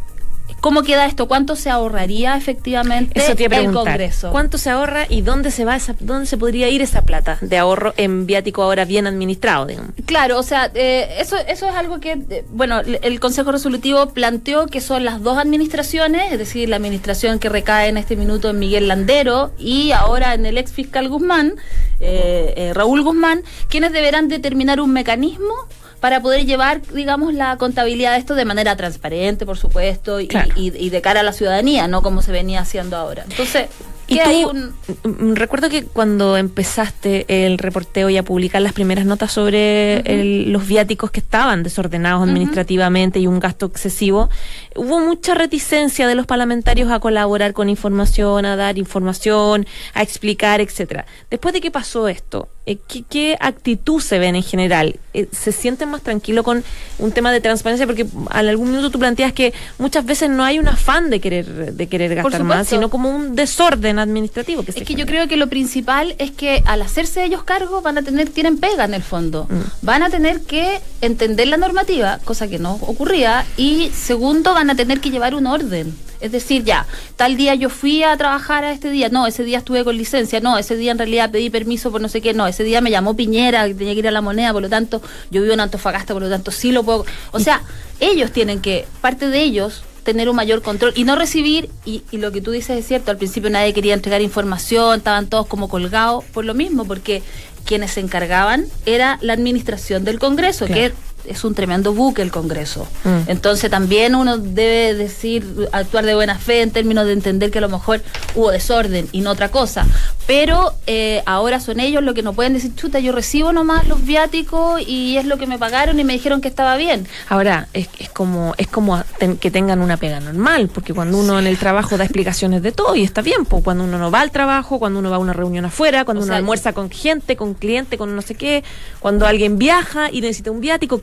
cómo 0.61 0.83
queda 0.83 1.05
esto, 1.05 1.27
cuánto 1.27 1.55
se 1.55 1.69
ahorraría 1.69 2.35
efectivamente 2.35 3.17
Eso 3.19 3.35
te 3.35 3.43
el 3.45 3.49
preguntar. 3.49 3.83
Congreso. 3.85 4.31
¿Cuánto 4.31 4.57
se 4.57 4.69
ahorra 4.69 5.05
y 5.09 5.21
dónde 5.21 5.51
se 5.51 5.65
va 5.65 5.75
esa, 5.75 5.95
dónde 5.99 6.25
se 6.25 6.37
podría 6.37 6.69
ir 6.69 6.81
esa 6.81 7.01
plata 7.03 7.37
de 7.41 7.57
ahorro 7.57 7.93
en 7.97 8.25
viático 8.25 8.63
ahora 8.63 8.85
bien 8.85 9.07
administrado, 9.07 9.65
digamos? 9.65 9.91
Claro, 10.05 10.37
o 10.39 10.43
sea, 10.43 10.69
eh, 10.73 11.15
eso, 11.19 11.37
eso 11.47 11.67
es 11.67 11.75
algo 11.75 11.99
que, 11.99 12.19
eh, 12.29 12.45
bueno, 12.49 12.79
el- 12.79 12.99
el 13.01 13.19
Consejo 13.19 13.51
Resolutivo 13.51 14.07
planteó 14.09 14.67
que 14.67 14.81
son 14.81 15.05
las 15.05 15.21
dos 15.23 15.37
administraciones, 15.37 16.31
es 16.31 16.39
decir, 16.39 16.69
la 16.69 16.75
administración 16.77 17.39
que 17.39 17.49
recae 17.49 17.89
en 17.89 17.97
este 17.97 18.15
minuto 18.15 18.49
en 18.49 18.59
Miguel 18.59 18.87
Landero 18.87 19.51
y 19.57 19.91
ahora 19.91 20.33
en 20.33 20.45
el 20.45 20.57
ex 20.57 20.71
fiscal 20.71 21.09
Guzmán, 21.09 21.53
eh, 22.01 22.53
eh, 22.57 22.73
Raúl 22.73 23.03
Guzmán, 23.03 23.43
quienes 23.69 23.91
deberán 23.91 24.27
determinar 24.27 24.79
un 24.81 24.91
mecanismo 24.91 25.53
para 25.99 26.21
poder 26.21 26.45
llevar, 26.45 26.81
digamos, 26.93 27.33
la 27.33 27.57
contabilidad 27.57 28.13
de 28.13 28.19
esto 28.19 28.35
de 28.35 28.45
manera 28.45 28.75
transparente, 28.75 29.45
por 29.45 29.57
supuesto, 29.57 30.19
y, 30.19 30.27
Claro. 30.27 30.49
y- 30.55 30.71
y 30.77 30.89
de 30.89 31.01
cara 31.01 31.19
a 31.19 31.23
la 31.23 31.33
ciudadanía, 31.33 31.87
no 31.87 32.01
como 32.01 32.21
se 32.21 32.31
venía 32.31 32.61
haciendo 32.61 32.95
ahora. 32.97 33.25
Entonces, 33.29 33.67
Y 34.09 34.19
tú, 34.43 34.49
un... 34.49 35.31
mm, 35.31 35.35
recuerdo 35.35 35.69
que 35.69 35.83
cuando 35.85 36.35
empezaste 36.37 37.25
el 37.45 37.57
reporteo 37.57 38.09
y 38.09 38.17
a 38.17 38.23
publicar 38.23 38.61
las 38.61 38.73
primeras 38.73 39.05
notas 39.05 39.31
sobre 39.31 39.99
el- 40.01 40.51
los 40.51 40.67
viáticos 40.67 41.11
que 41.11 41.19
estaban 41.19 41.63
desordenados 41.63 42.23
administrativamente 42.27 43.19
y 43.19 43.27
un 43.27 43.39
gasto 43.39 43.67
excesivo, 43.67 44.29
hubo 44.75 44.99
mucha 44.99 45.35
reticencia 45.35 46.07
de 46.07 46.15
los 46.15 46.25
parlamentarios 46.25 46.91
a 46.91 46.99
colaborar 46.99 47.53
con 47.53 47.69
información, 47.69 48.45
a 48.45 48.55
dar 48.55 48.77
información, 48.77 49.67
a 49.93 50.01
explicar, 50.01 50.59
etcétera. 50.61 51.05
Después 51.29 51.53
de 51.53 51.61
que 51.61 51.69
pasó 51.71 52.07
esto, 52.07 52.47
eh, 52.65 52.77
¿qué, 52.87 53.03
qué 53.09 53.37
actitud 53.39 54.01
se 54.01 54.19
ven 54.19 54.35
en 54.35 54.43
general? 54.43 54.99
Eh, 55.13 55.27
¿Se 55.31 55.51
sienten 55.51 55.89
más 55.89 56.01
tranquilos 56.01 56.43
con 56.45 56.63
un 56.99 57.11
tema 57.11 57.31
de 57.31 57.41
transparencia? 57.41 57.85
Porque 57.85 58.05
a 58.29 58.39
algún 58.39 58.69
minuto 58.71 58.89
tú 58.89 58.99
planteas 58.99 59.33
que 59.33 59.53
muchas 59.77 60.05
veces 60.05 60.29
no 60.29 60.43
hay 60.43 60.59
un 60.59 60.67
afán 60.67 61.09
de 61.09 61.19
querer, 61.19 61.73
de 61.73 61.87
querer 61.87 62.15
gastar 62.15 62.41
más, 62.43 62.67
sino 62.77 62.89
como 62.89 63.09
un 63.09 63.35
desorden 63.35 63.98
administrativo. 63.99 64.63
Que 64.63 64.71
es 64.71 64.83
que 64.83 64.95
yo 64.95 65.05
creo 65.05 65.27
que 65.27 65.37
lo 65.37 65.47
principal 65.47 66.15
es 66.17 66.31
que 66.31 66.63
al 66.65 66.81
hacerse 66.81 67.23
ellos 67.23 67.43
cargo 67.43 67.81
van 67.81 67.97
a 67.97 68.01
tener, 68.01 68.29
tienen 68.29 68.57
pega 68.57 68.85
en 68.85 68.93
el 68.93 69.03
fondo. 69.03 69.47
Mm. 69.49 69.85
Van 69.85 70.03
a 70.03 70.09
tener 70.09 70.41
que 70.41 70.79
entender 71.01 71.47
la 71.47 71.57
normativa, 71.57 72.19
cosa 72.23 72.47
que 72.47 72.59
no 72.59 72.75
ocurría, 72.75 73.45
y 73.57 73.91
segundo, 73.93 74.53
van 74.53 74.69
a 74.69 74.75
tener 74.75 74.99
que 74.99 75.11
llevar 75.11 75.35
un 75.35 75.47
orden. 75.47 75.93
Es 76.19 76.33
decir, 76.33 76.65
ya, 76.65 76.85
tal 77.15 77.37
día 77.37 77.55
yo 77.55 77.69
fui 77.69 78.03
a 78.03 78.15
trabajar 78.17 78.65
a 78.65 78.71
este 78.73 78.89
día, 78.89 79.07
no, 79.09 79.25
ese 79.25 79.45
día 79.45 79.59
estuve 79.59 79.85
con 79.85 79.95
licencia, 79.95 80.41
no, 80.41 80.57
ese 80.57 80.75
día 80.75 80.91
en 80.91 80.97
realidad 80.97 81.31
pedí 81.31 81.49
permiso 81.49 81.91
por 81.91 82.01
no 82.01 82.09
sé 82.09 82.19
qué, 82.19 82.33
no, 82.33 82.45
ese 82.45 82.65
día 82.65 82.81
me 82.81 82.91
llamó 82.91 83.15
Piñera, 83.15 83.63
tenía 83.67 83.93
que 83.93 83.99
ir 83.99 84.07
a 84.07 84.11
la 84.11 84.21
moneda, 84.21 84.51
por 84.51 84.61
lo 84.61 84.69
tanto, 84.69 85.01
yo 85.31 85.41
vivo 85.41 85.53
en 85.53 85.61
Antofagasta, 85.61 86.13
por 86.13 86.21
lo 86.21 86.29
tanto, 86.29 86.51
sí 86.51 86.73
lo 86.73 86.83
puedo. 86.83 87.05
O 87.31 87.39
sea, 87.39 87.61
ellos 88.01 88.31
tienen 88.31 88.59
que, 88.59 88.85
parte 88.99 89.29
de 89.29 89.41
ellos, 89.41 89.83
tener 90.11 90.29
un 90.29 90.35
mayor 90.35 90.61
control 90.61 90.93
y 90.95 91.03
no 91.03 91.15
recibir, 91.15 91.69
y, 91.85 92.03
lo 92.11 92.31
que 92.31 92.41
tú 92.41 92.51
dices 92.51 92.77
es 92.79 92.87
cierto, 92.87 93.11
al 93.11 93.17
principio 93.17 93.49
nadie 93.49 93.73
quería 93.73 93.93
entregar 93.93 94.21
información, 94.21 94.97
estaban 94.97 95.27
todos 95.27 95.45
como 95.47 95.69
colgados 95.69 96.23
por 96.25 96.45
lo 96.45 96.53
mismo, 96.53 96.85
porque 96.85 97.21
quienes 97.65 97.91
se 97.91 97.99
encargaban 97.99 98.65
era 98.85 99.19
la 99.21 99.33
administración 99.33 100.03
del 100.03 100.17
Congreso, 100.17 100.65
que 100.65 100.91
es 101.29 101.43
un 101.43 101.53
tremendo 101.53 101.93
buque 101.93 102.21
el 102.21 102.31
Congreso. 102.31 102.87
Mm. 103.03 103.29
Entonces 103.29 103.69
también 103.69 104.15
uno 104.15 104.37
debe 104.37 104.93
decir, 104.95 105.69
actuar 105.71 106.05
de 106.05 106.15
buena 106.15 106.37
fe 106.37 106.61
en 106.61 106.71
términos 106.71 107.05
de 107.05 107.13
entender 107.13 107.51
que 107.51 107.59
a 107.59 107.61
lo 107.61 107.69
mejor 107.69 108.01
hubo 108.35 108.51
desorden 108.51 109.07
y 109.11 109.21
no 109.21 109.31
otra 109.31 109.49
cosa. 109.49 109.85
Pero 110.27 110.73
eh, 110.87 111.23
ahora 111.25 111.59
son 111.59 111.79
ellos 111.79 112.03
los 112.03 112.13
que 112.13 112.23
no 112.23 112.33
pueden 112.33 112.53
decir, 112.53 112.75
chuta, 112.75 112.99
yo 112.99 113.11
recibo 113.11 113.53
nomás 113.53 113.87
los 113.87 114.03
viáticos 114.03 114.81
y 114.85 115.17
es 115.17 115.25
lo 115.25 115.37
que 115.37 115.47
me 115.47 115.57
pagaron 115.57 115.99
y 115.99 116.03
me 116.03 116.13
dijeron 116.13 116.41
que 116.41 116.47
estaba 116.47 116.75
bien. 116.77 117.07
Ahora, 117.29 117.67
es, 117.73 117.87
es 117.99 118.09
como 118.09 118.53
es 118.57 118.67
como 118.67 119.01
que 119.39 119.51
tengan 119.51 119.81
una 119.81 119.97
pega 119.97 120.19
normal, 120.19 120.69
porque 120.73 120.93
cuando 120.93 121.17
uno 121.17 121.39
en 121.39 121.47
el 121.47 121.57
trabajo 121.57 121.97
da 121.97 122.03
explicaciones 122.03 122.61
de 122.61 122.71
todo 122.71 122.95
y 122.95 123.03
está 123.03 123.21
bien, 123.21 123.45
pues 123.45 123.63
cuando 123.63 123.83
uno 123.83 123.97
no 123.97 124.11
va 124.11 124.21
al 124.21 124.31
trabajo, 124.31 124.79
cuando 124.79 124.99
uno 124.99 125.09
va 125.09 125.17
a 125.17 125.19
una 125.19 125.33
reunión 125.33 125.65
afuera, 125.65 126.05
cuando 126.05 126.23
uno 126.23 126.33
almuerza 126.33 126.73
con 126.73 126.89
gente, 126.89 127.35
con 127.35 127.53
cliente, 127.53 127.97
con 127.97 128.15
no 128.15 128.21
sé 128.21 128.35
qué, 128.35 128.63
cuando 128.99 129.25
alguien 129.25 129.57
viaja 129.57 130.09
y 130.11 130.21
necesita 130.21 130.51
un 130.51 130.61
viático, 130.61 131.01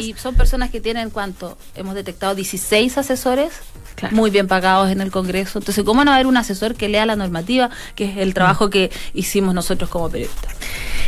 Y, 0.00 0.14
son 0.14 0.34
personas 0.34 0.70
que 0.70 0.80
tienen, 0.80 1.10
¿cuánto? 1.10 1.56
Hemos 1.74 1.94
detectado 1.94 2.34
16 2.34 2.98
asesores 2.98 3.52
muy 4.10 4.30
bien 4.30 4.48
pagados 4.48 4.90
en 4.90 5.00
el 5.00 5.10
Congreso. 5.10 5.58
Entonces, 5.58 5.84
¿cómo 5.84 6.04
no 6.04 6.12
haber 6.12 6.26
un 6.26 6.36
asesor 6.36 6.74
que 6.74 6.88
lea 6.88 7.06
la 7.06 7.16
normativa, 7.16 7.70
que 7.94 8.04
es 8.04 8.16
el 8.16 8.34
trabajo 8.34 8.70
que 8.70 8.90
hicimos 9.14 9.54
nosotros 9.54 9.90
como 9.90 10.08
periodistas. 10.08 10.54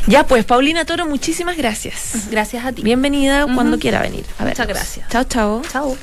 Ya, 0.07 0.27
pues, 0.27 0.45
Paulina 0.45 0.85
Toro, 0.85 1.07
muchísimas 1.07 1.57
gracias. 1.57 2.29
Gracias 2.31 2.65
a 2.65 2.73
ti. 2.73 2.83
Bienvenida 2.83 3.47
cuando 3.55 3.79
quiera 3.79 4.03
venir. 4.03 4.25
Muchas 4.39 4.67
gracias. 4.67 5.09
Chao, 5.09 5.25
chao. 5.25 5.63
Chao. 5.71 5.97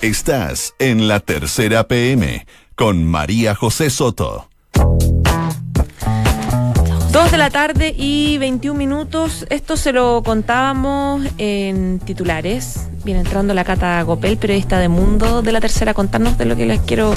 Estás 0.00 0.74
en 0.78 1.08
la 1.08 1.20
tercera 1.20 1.86
PM 1.86 2.46
con 2.74 3.04
María 3.04 3.54
José 3.54 3.90
Soto. 3.90 4.48
Dos 7.12 7.30
de 7.30 7.36
la 7.36 7.50
tarde 7.50 7.94
y 7.94 8.38
21 8.38 8.78
minutos. 8.78 9.44
Esto 9.50 9.76
se 9.76 9.92
lo 9.92 10.22
contábamos 10.22 11.22
en 11.36 12.00
titulares. 12.00 12.88
Viene 13.04 13.20
entrando 13.20 13.52
la 13.52 13.64
Cata 13.64 14.00
Gopel, 14.00 14.38
periodista 14.38 14.78
de 14.78 14.88
Mundo 14.88 15.42
de 15.42 15.52
la 15.52 15.60
Tercera, 15.60 15.92
contarnos 15.92 16.38
de 16.38 16.46
lo 16.46 16.56
que 16.56 16.64
les 16.64 16.80
quiero 16.80 17.12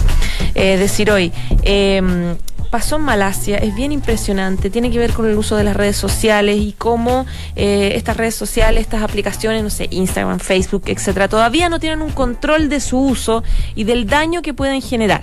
eh, 0.53 0.75
decir 0.75 1.09
hoy. 1.09 1.31
Eh, 1.63 2.35
pasó 2.69 2.97
en 2.97 3.03
Malasia 3.03 3.55
es 3.55 3.73
bien 3.73 3.93
impresionante, 3.93 4.69
tiene 4.69 4.91
que 4.91 4.99
ver 4.99 5.13
con 5.13 5.27
el 5.27 5.37
uso 5.37 5.55
de 5.55 5.63
las 5.63 5.77
redes 5.77 5.95
sociales 5.95 6.57
y 6.57 6.73
cómo 6.73 7.25
eh, 7.55 7.93
estas 7.95 8.17
redes 8.17 8.35
sociales, 8.35 8.81
estas 8.81 9.01
aplicaciones, 9.01 9.63
no 9.63 9.69
sé, 9.69 9.87
Instagram, 9.91 10.39
Facebook, 10.39 10.83
etcétera, 10.87 11.29
todavía 11.29 11.69
no 11.69 11.79
tienen 11.79 12.01
un 12.01 12.11
control 12.11 12.67
de 12.67 12.81
su 12.81 12.99
uso 12.99 13.45
y 13.75 13.85
del 13.85 14.07
daño 14.07 14.41
que 14.41 14.53
pueden 14.53 14.81
generar. 14.81 15.21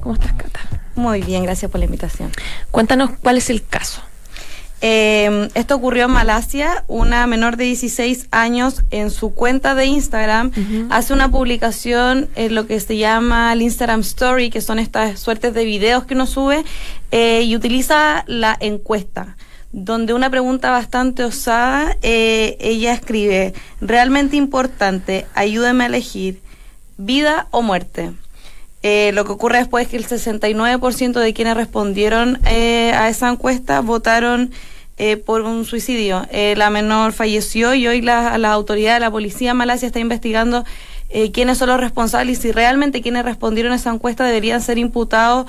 ¿Cómo 0.00 0.14
estás, 0.14 0.32
Cata? 0.32 0.77
Muy 0.98 1.22
bien, 1.22 1.44
gracias 1.44 1.70
por 1.70 1.78
la 1.78 1.84
invitación. 1.84 2.32
Cuéntanos 2.72 3.10
cuál 3.22 3.36
es 3.36 3.50
el 3.50 3.64
caso. 3.64 4.02
Eh, 4.80 5.48
esto 5.54 5.76
ocurrió 5.76 6.06
en 6.06 6.10
Malasia. 6.10 6.82
Una 6.88 7.28
menor 7.28 7.56
de 7.56 7.66
16 7.66 8.26
años 8.32 8.82
en 8.90 9.12
su 9.12 9.32
cuenta 9.32 9.76
de 9.76 9.86
Instagram 9.86 10.50
hace 10.90 11.12
una 11.12 11.30
publicación 11.30 12.28
en 12.34 12.56
lo 12.56 12.66
que 12.66 12.80
se 12.80 12.96
llama 12.96 13.52
el 13.52 13.62
Instagram 13.62 14.00
Story, 14.00 14.50
que 14.50 14.60
son 14.60 14.80
estas 14.80 15.20
suertes 15.20 15.54
de 15.54 15.64
videos 15.64 16.02
que 16.04 16.14
uno 16.14 16.26
sube, 16.26 16.64
eh, 17.12 17.42
y 17.44 17.54
utiliza 17.54 18.24
la 18.26 18.56
encuesta 18.58 19.36
donde 19.70 20.14
una 20.14 20.30
pregunta 20.30 20.70
bastante 20.70 21.22
osada, 21.22 21.96
eh, 22.02 22.56
ella 22.58 22.92
escribe, 22.92 23.52
realmente 23.80 24.36
importante, 24.36 25.26
ayúdeme 25.34 25.84
a 25.84 25.86
elegir, 25.88 26.40
vida 26.96 27.46
o 27.52 27.62
muerte. 27.62 28.12
Eh, 28.82 29.10
lo 29.12 29.24
que 29.24 29.32
ocurre 29.32 29.58
después 29.58 29.86
es 29.86 29.90
que 29.90 29.96
el 29.96 30.06
69% 30.06 31.18
de 31.18 31.34
quienes 31.34 31.56
respondieron 31.56 32.38
eh, 32.46 32.92
a 32.94 33.08
esa 33.08 33.28
encuesta 33.28 33.80
votaron 33.80 34.52
eh, 34.98 35.16
por 35.16 35.42
un 35.42 35.64
suicidio. 35.64 36.26
la 36.32 36.70
menor 36.70 37.12
falleció 37.12 37.74
y 37.74 37.86
hoy 37.86 38.00
la, 38.00 38.38
la 38.38 38.52
autoridad 38.52 38.94
de 38.94 39.00
la 39.00 39.10
policía 39.10 39.54
Malasia 39.54 39.86
está 39.86 40.00
investigando 40.00 40.64
quiénes 41.32 41.56
son 41.56 41.70
los 41.70 41.80
responsables 41.80 42.38
y 42.38 42.42
si 42.42 42.52
realmente 42.52 43.00
quienes 43.00 43.24
respondieron 43.24 43.72
a 43.72 43.76
esa 43.76 43.90
encuesta 43.90 44.24
deberían 44.24 44.60
ser 44.60 44.76
imputados 44.76 45.46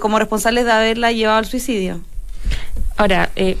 como 0.00 0.18
responsables 0.18 0.64
de 0.64 0.72
haberla 0.72 1.10
llevado 1.10 1.38
al 1.38 1.46
suicidio. 1.46 2.00
Ahora, 2.98 3.30
eh, 3.36 3.56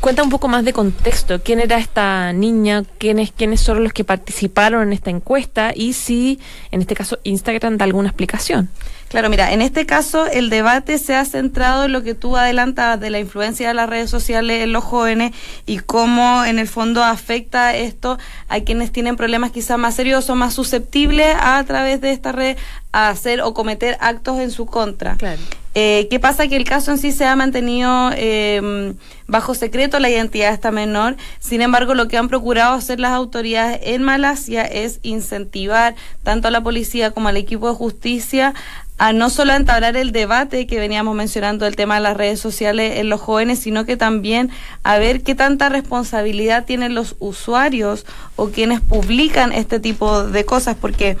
cuenta 0.00 0.22
un 0.22 0.30
poco 0.30 0.48
más 0.48 0.64
de 0.64 0.72
contexto. 0.72 1.42
¿Quién 1.42 1.60
era 1.60 1.78
esta 1.78 2.32
niña? 2.32 2.84
¿Quiénes, 2.98 3.32
¿Quiénes 3.32 3.60
son 3.60 3.84
los 3.84 3.92
que 3.92 4.04
participaron 4.04 4.82
en 4.82 4.92
esta 4.94 5.10
encuesta? 5.10 5.72
Y 5.74 5.92
si, 5.92 6.40
en 6.70 6.80
este 6.80 6.94
caso, 6.94 7.18
Instagram 7.22 7.76
da 7.76 7.84
alguna 7.84 8.08
explicación. 8.08 8.70
Claro, 9.08 9.30
mira, 9.30 9.52
en 9.52 9.62
este 9.62 9.86
caso 9.86 10.26
el 10.26 10.50
debate 10.50 10.98
se 10.98 11.14
ha 11.14 11.24
centrado 11.24 11.84
en 11.84 11.92
lo 11.92 12.02
que 12.02 12.14
tú 12.14 12.36
adelantabas 12.36 13.00
de 13.00 13.08
la 13.08 13.18
influencia 13.18 13.68
de 13.68 13.74
las 13.74 13.88
redes 13.88 14.10
sociales 14.10 14.62
en 14.62 14.72
los 14.72 14.84
jóvenes 14.84 15.32
y 15.64 15.78
cómo 15.78 16.44
en 16.44 16.58
el 16.58 16.68
fondo 16.68 17.02
afecta 17.02 17.74
esto 17.74 18.18
a 18.48 18.60
quienes 18.60 18.92
tienen 18.92 19.16
problemas 19.16 19.50
quizás 19.50 19.78
más 19.78 19.94
serios 19.94 20.28
o 20.28 20.34
más 20.34 20.52
susceptibles 20.52 21.34
a, 21.40 21.64
través 21.64 22.02
de 22.02 22.12
esta 22.12 22.32
red 22.32 22.58
a 22.92 23.08
hacer 23.08 23.40
o 23.40 23.54
cometer 23.54 23.96
actos 24.00 24.40
en 24.40 24.50
su 24.50 24.66
contra. 24.66 25.16
Claro. 25.16 25.40
Eh, 25.74 26.08
¿Qué 26.10 26.18
pasa? 26.18 26.48
Que 26.48 26.56
el 26.56 26.64
caso 26.64 26.90
en 26.90 26.98
sí 26.98 27.12
se 27.12 27.24
ha 27.24 27.36
mantenido 27.36 28.10
eh, 28.14 28.94
bajo 29.28 29.54
secreto 29.54 30.00
la 30.00 30.10
identidad 30.10 30.48
de 30.48 30.54
esta 30.54 30.72
menor. 30.72 31.16
Sin 31.38 31.62
embargo, 31.62 31.94
lo 31.94 32.08
que 32.08 32.16
han 32.16 32.28
procurado 32.28 32.74
hacer 32.74 32.98
las 32.98 33.12
autoridades 33.12 33.78
en 33.84 34.02
Malasia 34.02 34.64
es 34.64 34.98
incentivar 35.02 35.94
tanto 36.24 36.48
a 36.48 36.50
la 36.50 36.62
policía 36.62 37.12
como 37.12 37.28
al 37.28 37.36
equipo 37.36 37.68
de 37.68 37.76
justicia 37.76 38.54
a 38.98 39.12
no 39.12 39.30
solo 39.30 39.54
entablar 39.54 39.96
el 39.96 40.12
debate 40.12 40.66
que 40.66 40.78
veníamos 40.78 41.14
mencionando 41.14 41.64
del 41.64 41.76
tema 41.76 41.94
de 41.94 42.00
las 42.00 42.16
redes 42.16 42.40
sociales 42.40 42.98
en 42.98 43.08
los 43.08 43.20
jóvenes, 43.20 43.60
sino 43.60 43.86
que 43.86 43.96
también 43.96 44.50
a 44.82 44.98
ver 44.98 45.22
qué 45.22 45.34
tanta 45.34 45.68
responsabilidad 45.68 46.64
tienen 46.64 46.94
los 46.94 47.14
usuarios 47.20 48.04
o 48.36 48.48
quienes 48.48 48.80
publican 48.80 49.52
este 49.52 49.80
tipo 49.80 50.24
de 50.24 50.44
cosas, 50.44 50.76
porque 50.80 51.16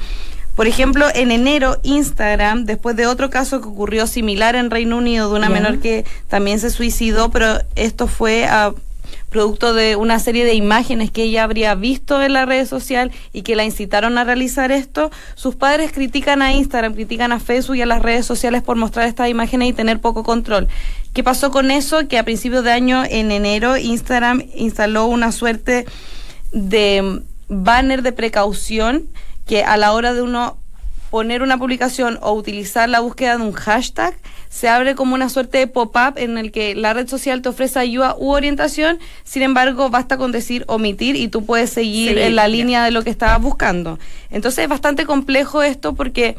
por 0.58 0.66
ejemplo, 0.66 1.06
en 1.14 1.30
enero 1.30 1.76
Instagram, 1.84 2.64
después 2.64 2.96
de 2.96 3.06
otro 3.06 3.30
caso 3.30 3.60
que 3.60 3.68
ocurrió 3.68 4.08
similar 4.08 4.56
en 4.56 4.72
Reino 4.72 4.96
Unido 4.96 5.30
de 5.30 5.36
una 5.36 5.48
menor 5.48 5.78
que 5.78 6.04
también 6.26 6.58
se 6.58 6.70
suicidó, 6.70 7.30
pero 7.30 7.60
esto 7.76 8.08
fue 8.08 8.44
a 8.46 8.74
producto 9.28 9.74
de 9.74 9.96
una 9.96 10.18
serie 10.18 10.44
de 10.44 10.54
imágenes 10.54 11.10
que 11.10 11.24
ella 11.24 11.44
habría 11.44 11.74
visto 11.74 12.22
en 12.22 12.32
la 12.32 12.46
red 12.46 12.66
social 12.66 13.12
y 13.32 13.42
que 13.42 13.56
la 13.56 13.64
incitaron 13.64 14.18
a 14.18 14.24
realizar 14.24 14.72
esto, 14.72 15.10
sus 15.34 15.54
padres 15.54 15.92
critican 15.92 16.42
a 16.42 16.52
Instagram, 16.52 16.94
critican 16.94 17.32
a 17.32 17.40
Facebook 17.40 17.76
y 17.76 17.82
a 17.82 17.86
las 17.86 18.02
redes 18.02 18.26
sociales 18.26 18.62
por 18.62 18.76
mostrar 18.76 19.06
estas 19.06 19.28
imágenes 19.28 19.68
y 19.68 19.72
tener 19.72 20.00
poco 20.00 20.22
control. 20.22 20.68
¿Qué 21.12 21.22
pasó 21.22 21.50
con 21.50 21.70
eso? 21.70 22.08
Que 22.08 22.18
a 22.18 22.24
principios 22.24 22.64
de 22.64 22.72
año, 22.72 23.02
en 23.08 23.30
enero, 23.30 23.76
Instagram 23.76 24.44
instaló 24.54 25.06
una 25.06 25.32
suerte 25.32 25.86
de 26.52 27.22
banner 27.48 28.02
de 28.02 28.12
precaución 28.12 29.08
que 29.46 29.64
a 29.64 29.76
la 29.76 29.92
hora 29.92 30.12
de 30.12 30.22
uno 30.22 30.58
poner 31.10 31.42
una 31.42 31.58
publicación 31.58 32.18
o 32.22 32.32
utilizar 32.32 32.88
la 32.88 33.00
búsqueda 33.00 33.36
de 33.36 33.42
un 33.42 33.52
hashtag, 33.52 34.14
se 34.48 34.68
abre 34.68 34.94
como 34.94 35.14
una 35.14 35.28
suerte 35.28 35.58
de 35.58 35.66
pop-up 35.66 36.14
en 36.16 36.38
el 36.38 36.52
que 36.52 36.74
la 36.74 36.92
red 36.92 37.08
social 37.08 37.42
te 37.42 37.48
ofrece 37.48 37.78
ayuda 37.78 38.16
u 38.18 38.30
orientación, 38.30 38.98
sin 39.24 39.42
embargo 39.42 39.90
basta 39.90 40.16
con 40.16 40.32
decir 40.32 40.64
omitir 40.68 41.16
y 41.16 41.28
tú 41.28 41.44
puedes 41.44 41.70
seguir 41.70 42.18
en 42.18 42.36
la 42.36 42.48
línea 42.48 42.84
de 42.84 42.90
lo 42.90 43.02
que 43.02 43.10
estabas 43.10 43.40
buscando. 43.40 43.98
Entonces 44.30 44.64
es 44.64 44.68
bastante 44.68 45.06
complejo 45.06 45.62
esto 45.62 45.94
porque 45.94 46.36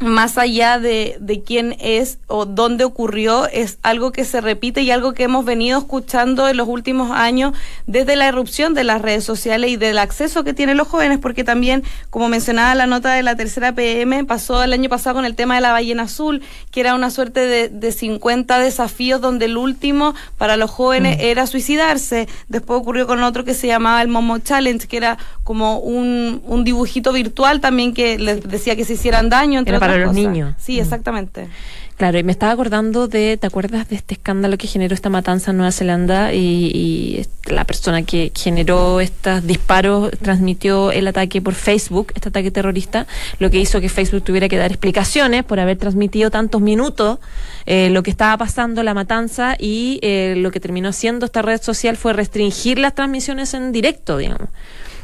más 0.00 0.38
allá 0.38 0.78
de, 0.78 1.16
de, 1.20 1.42
quién 1.42 1.76
es 1.78 2.18
o 2.26 2.46
dónde 2.46 2.84
ocurrió, 2.84 3.46
es 3.48 3.78
algo 3.82 4.12
que 4.12 4.24
se 4.24 4.40
repite 4.40 4.80
y 4.80 4.90
algo 4.90 5.12
que 5.12 5.24
hemos 5.24 5.44
venido 5.44 5.78
escuchando 5.78 6.48
en 6.48 6.56
los 6.56 6.68
últimos 6.68 7.10
años 7.10 7.52
desde 7.86 8.16
la 8.16 8.26
erupción 8.26 8.72
de 8.72 8.84
las 8.84 9.02
redes 9.02 9.24
sociales 9.24 9.70
y 9.70 9.76
del 9.76 9.98
acceso 9.98 10.42
que 10.42 10.54
tienen 10.54 10.78
los 10.78 10.88
jóvenes, 10.88 11.18
porque 11.18 11.44
también, 11.44 11.84
como 12.08 12.30
mencionaba 12.30 12.74
la 12.74 12.86
nota 12.86 13.12
de 13.12 13.22
la 13.22 13.36
tercera 13.36 13.74
PM, 13.74 14.24
pasó 14.24 14.62
el 14.62 14.72
año 14.72 14.88
pasado 14.88 15.16
con 15.16 15.26
el 15.26 15.34
tema 15.34 15.56
de 15.56 15.60
la 15.60 15.72
ballena 15.72 16.04
azul, 16.04 16.40
que 16.70 16.80
era 16.80 16.94
una 16.94 17.10
suerte 17.10 17.40
de, 17.40 17.68
de 17.68 17.92
50 17.92 18.58
desafíos 18.58 19.20
donde 19.20 19.44
el 19.44 19.58
último 19.58 20.14
para 20.38 20.56
los 20.56 20.70
jóvenes 20.70 21.18
mm. 21.18 21.20
era 21.20 21.46
suicidarse. 21.46 22.26
Después 22.48 22.80
ocurrió 22.80 23.06
con 23.06 23.22
otro 23.22 23.44
que 23.44 23.52
se 23.52 23.66
llamaba 23.66 24.00
el 24.00 24.08
Momo 24.08 24.38
Challenge, 24.38 24.86
que 24.88 24.96
era 24.96 25.18
como 25.44 25.78
un, 25.78 26.40
un 26.46 26.64
dibujito 26.64 27.12
virtual 27.12 27.60
también 27.60 27.92
que 27.92 28.18
les 28.18 28.42
decía 28.48 28.76
que 28.76 28.86
se 28.86 28.94
hicieran 28.94 29.28
daño. 29.28 29.58
Entre 29.58 29.78
Para 29.92 30.04
los 30.06 30.08
cosas. 30.16 30.22
niños. 30.32 30.54
Sí, 30.58 30.78
Mm. 30.78 30.80
exactamente. 30.82 31.48
Claro, 31.96 32.18
y 32.18 32.22
me 32.22 32.32
estaba 32.32 32.52
acordando 32.52 33.08
de, 33.08 33.36
¿te 33.36 33.46
acuerdas 33.46 33.90
de 33.90 33.96
este 33.96 34.14
escándalo 34.14 34.56
que 34.56 34.66
generó 34.66 34.94
esta 34.94 35.10
matanza 35.10 35.50
en 35.50 35.58
Nueva 35.58 35.70
Zelanda? 35.70 36.32
Y, 36.32 36.70
y 36.74 37.26
la 37.52 37.64
persona 37.64 38.00
que 38.04 38.32
generó 38.34 39.00
estos 39.00 39.46
disparos 39.46 40.10
transmitió 40.22 40.92
el 40.92 41.06
ataque 41.08 41.42
por 41.42 41.52
Facebook, 41.52 42.12
este 42.14 42.30
ataque 42.30 42.50
terrorista, 42.50 43.06
lo 43.38 43.50
que 43.50 43.58
hizo 43.58 43.82
que 43.82 43.90
Facebook 43.90 44.22
tuviera 44.22 44.48
que 44.48 44.56
dar 44.56 44.70
explicaciones 44.70 45.44
por 45.44 45.60
haber 45.60 45.76
transmitido 45.76 46.30
tantos 46.30 46.62
minutos 46.62 47.18
eh, 47.66 47.90
lo 47.90 48.02
que 48.02 48.10
estaba 48.10 48.34
pasando, 48.38 48.82
la 48.82 48.94
matanza, 48.94 49.56
y 49.58 49.98
eh, 50.00 50.36
lo 50.38 50.50
que 50.50 50.58
terminó 50.58 50.88
haciendo 50.88 51.26
esta 51.26 51.42
red 51.42 51.60
social 51.60 51.98
fue 51.98 52.14
restringir 52.14 52.78
las 52.78 52.94
transmisiones 52.94 53.52
en 53.52 53.72
directo, 53.72 54.16
digamos. 54.16 54.48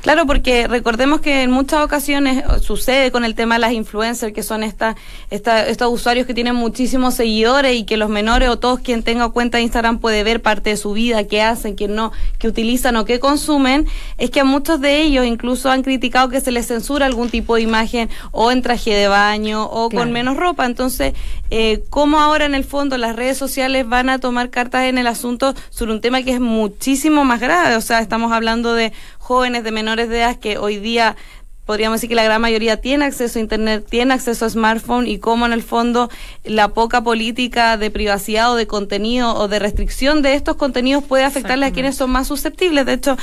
Claro, 0.07 0.25
porque 0.25 0.69
recordemos 0.69 1.21
que 1.21 1.43
en 1.43 1.51
muchas 1.51 1.83
ocasiones 1.85 2.39
eh, 2.45 2.61
sucede 2.61 3.11
con 3.11 3.25
el 3.25 3.35
tema 3.35 3.57
de 3.57 3.59
las 3.63 3.73
influencers, 3.73 4.33
que 4.33 4.45
son 4.45 4.63
esta, 4.63 4.95
esta- 5.31 5.67
estos 5.67 5.93
usuarios 5.93 6.29
que 6.29 6.33
tienen 6.33 6.55
muchísimos 6.55 7.15
seguidores 7.15 7.75
y 7.75 7.83
que 7.83 7.97
los 7.97 8.09
menores 8.09 8.49
o 8.49 8.57
todos 8.57 8.79
quien 8.79 9.03
tenga 9.03 9.29
cuenta 9.31 9.59
de 9.59 9.65
Instagram 9.65 9.99
puede 9.99 10.23
ver 10.23 10.41
parte 10.43 10.71
de 10.71 10.77
su 10.77 10.93
vida, 10.93 11.25
qué 11.25 11.43
hacen, 11.43 11.75
qué 11.75 11.89
no, 11.89 12.13
qué 12.39 12.47
utilizan 12.47 12.95
o 12.95 13.05
qué 13.05 13.19
consumen, 13.19 13.89
es 14.17 14.31
que 14.31 14.39
a 14.39 14.45
muchos 14.45 14.81
de 14.81 15.03
ellos 15.03 15.27
incluso 15.27 15.71
han 15.73 15.83
criticado 15.83 16.29
que 16.29 16.41
se 16.41 16.53
les 16.53 16.69
censura 16.69 17.05
algún 17.07 17.29
tipo 17.29 17.57
de 17.57 17.63
imagen 17.63 18.09
o 18.31 18.53
en 18.53 18.63
traje 18.63 18.95
de 18.95 19.09
baño 19.09 19.65
o 19.65 19.89
Claro. 19.89 20.05
con 20.05 20.13
menos 20.13 20.37
ropa. 20.37 20.67
Entonces, 20.67 21.15
eh, 21.51 21.83
¿cómo 21.91 22.21
ahora 22.21 22.45
en 22.47 22.55
el 22.55 22.63
fondo 22.63 22.97
las 22.97 23.17
redes 23.17 23.39
sociales 23.39 23.89
van 23.89 24.09
a 24.09 24.21
tomar 24.21 24.51
cartas 24.51 24.85
en 24.85 24.99
el 24.99 25.09
asunto 25.09 25.53
sobre 25.71 25.91
un 25.91 26.01
tema 26.01 26.23
que 26.23 26.31
es 26.33 26.41
muchísimo 26.41 27.25
más 27.25 27.41
grave? 27.41 27.75
O 27.75 27.81
sea, 27.81 27.99
estamos 27.99 28.31
hablando 28.31 28.73
de 28.75 28.93
jóvenes 29.27 29.65
de 29.65 29.73
menores 29.73 30.09
de 30.09 30.19
edad 30.19 30.37
que 30.37 30.57
hoy 30.57 30.79
día 30.79 31.17
podríamos 31.65 31.97
decir 31.97 32.09
que 32.09 32.15
la 32.15 32.23
gran 32.23 32.41
mayoría 32.41 32.81
tiene 32.81 33.07
acceso 33.07 33.41
a 33.41 33.43
internet, 33.43 33.85
tiene 33.91 34.15
acceso 34.15 34.45
a 34.45 34.51
smartphone 34.51 35.09
y 35.09 35.19
cómo 35.19 35.47
en 35.47 35.53
el 35.53 35.65
fondo 35.65 36.09
la 36.45 36.69
poca 36.69 37.03
política 37.03 37.77
de 37.77 37.91
privacidad 37.91 38.53
o 38.53 38.55
de 38.55 38.69
contenido 38.69 39.35
o 39.35 39.49
de 39.49 39.59
restricción 39.59 40.23
de 40.23 40.35
estos 40.35 40.55
contenidos 40.55 41.03
puede 41.03 41.25
afectarle 41.25 41.67
a 41.67 41.73
quienes 41.73 41.97
son 41.97 42.11
más 42.11 42.29
susceptibles. 42.29 42.87
De 42.87 42.93
hecho, 42.93 43.17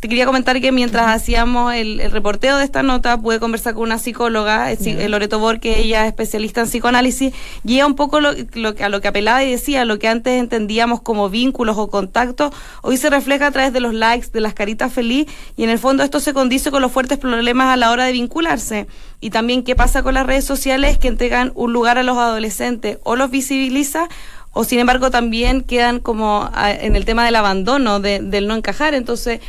te 0.00 0.08
quería 0.08 0.26
comentar 0.26 0.60
que 0.60 0.72
mientras 0.72 1.06
hacíamos 1.08 1.72
el, 1.74 2.00
el 2.00 2.10
reporteo 2.10 2.58
de 2.58 2.64
esta 2.64 2.82
nota, 2.82 3.18
pude 3.18 3.40
conversar 3.40 3.74
con 3.74 3.84
una 3.84 3.98
psicóloga, 3.98 4.70
psi- 4.72 4.96
eh, 4.98 5.08
Loreto 5.08 5.38
Borque, 5.38 5.78
ella 5.80 6.02
es 6.02 6.08
especialista 6.08 6.60
en 6.60 6.66
psicoanálisis, 6.66 7.32
y 7.64 7.80
un 7.82 7.94
poco 7.94 8.20
lo, 8.20 8.32
lo 8.54 8.74
que- 8.74 8.84
a 8.84 8.88
lo 8.88 9.00
que 9.00 9.08
apelaba 9.08 9.42
y 9.42 9.50
decía, 9.50 9.84
lo 9.84 9.98
que 9.98 10.08
antes 10.08 10.38
entendíamos 10.38 11.00
como 11.00 11.30
vínculos 11.30 11.76
o 11.78 11.88
contactos, 11.88 12.52
hoy 12.82 12.96
se 12.98 13.08
refleja 13.10 13.46
a 13.46 13.50
través 13.50 13.72
de 13.72 13.80
los 13.80 13.94
likes, 13.94 14.28
de 14.32 14.40
las 14.40 14.54
caritas 14.54 14.92
feliz, 14.92 15.26
y 15.56 15.64
en 15.64 15.70
el 15.70 15.78
fondo 15.78 16.02
esto 16.02 16.20
se 16.20 16.32
condice 16.34 16.70
con 16.70 16.82
los 16.82 16.92
fuertes 16.92 17.18
problemas 17.18 17.68
a 17.68 17.76
la 17.76 17.90
hora 17.90 18.04
de 18.04 18.12
vincularse. 18.12 18.86
Y 19.18 19.30
también 19.30 19.62
qué 19.64 19.74
pasa 19.74 20.02
con 20.02 20.12
las 20.12 20.26
redes 20.26 20.44
sociales 20.44 20.98
que 20.98 21.08
entregan 21.08 21.50
un 21.54 21.72
lugar 21.72 21.96
a 21.96 22.02
los 22.02 22.18
adolescentes 22.18 22.98
o 23.02 23.16
los 23.16 23.30
visibiliza 23.30 24.08
o 24.58 24.64
sin 24.64 24.78
embargo 24.78 25.10
también 25.10 25.60
quedan 25.62 26.00
como 26.00 26.48
ah, 26.54 26.72
en 26.72 26.96
el 26.96 27.04
tema 27.04 27.24
del 27.24 27.36
abandono, 27.36 28.00
de- 28.00 28.20
del 28.20 28.46
no 28.48 28.54
encajar. 28.54 28.94
Entonces, 28.94 29.40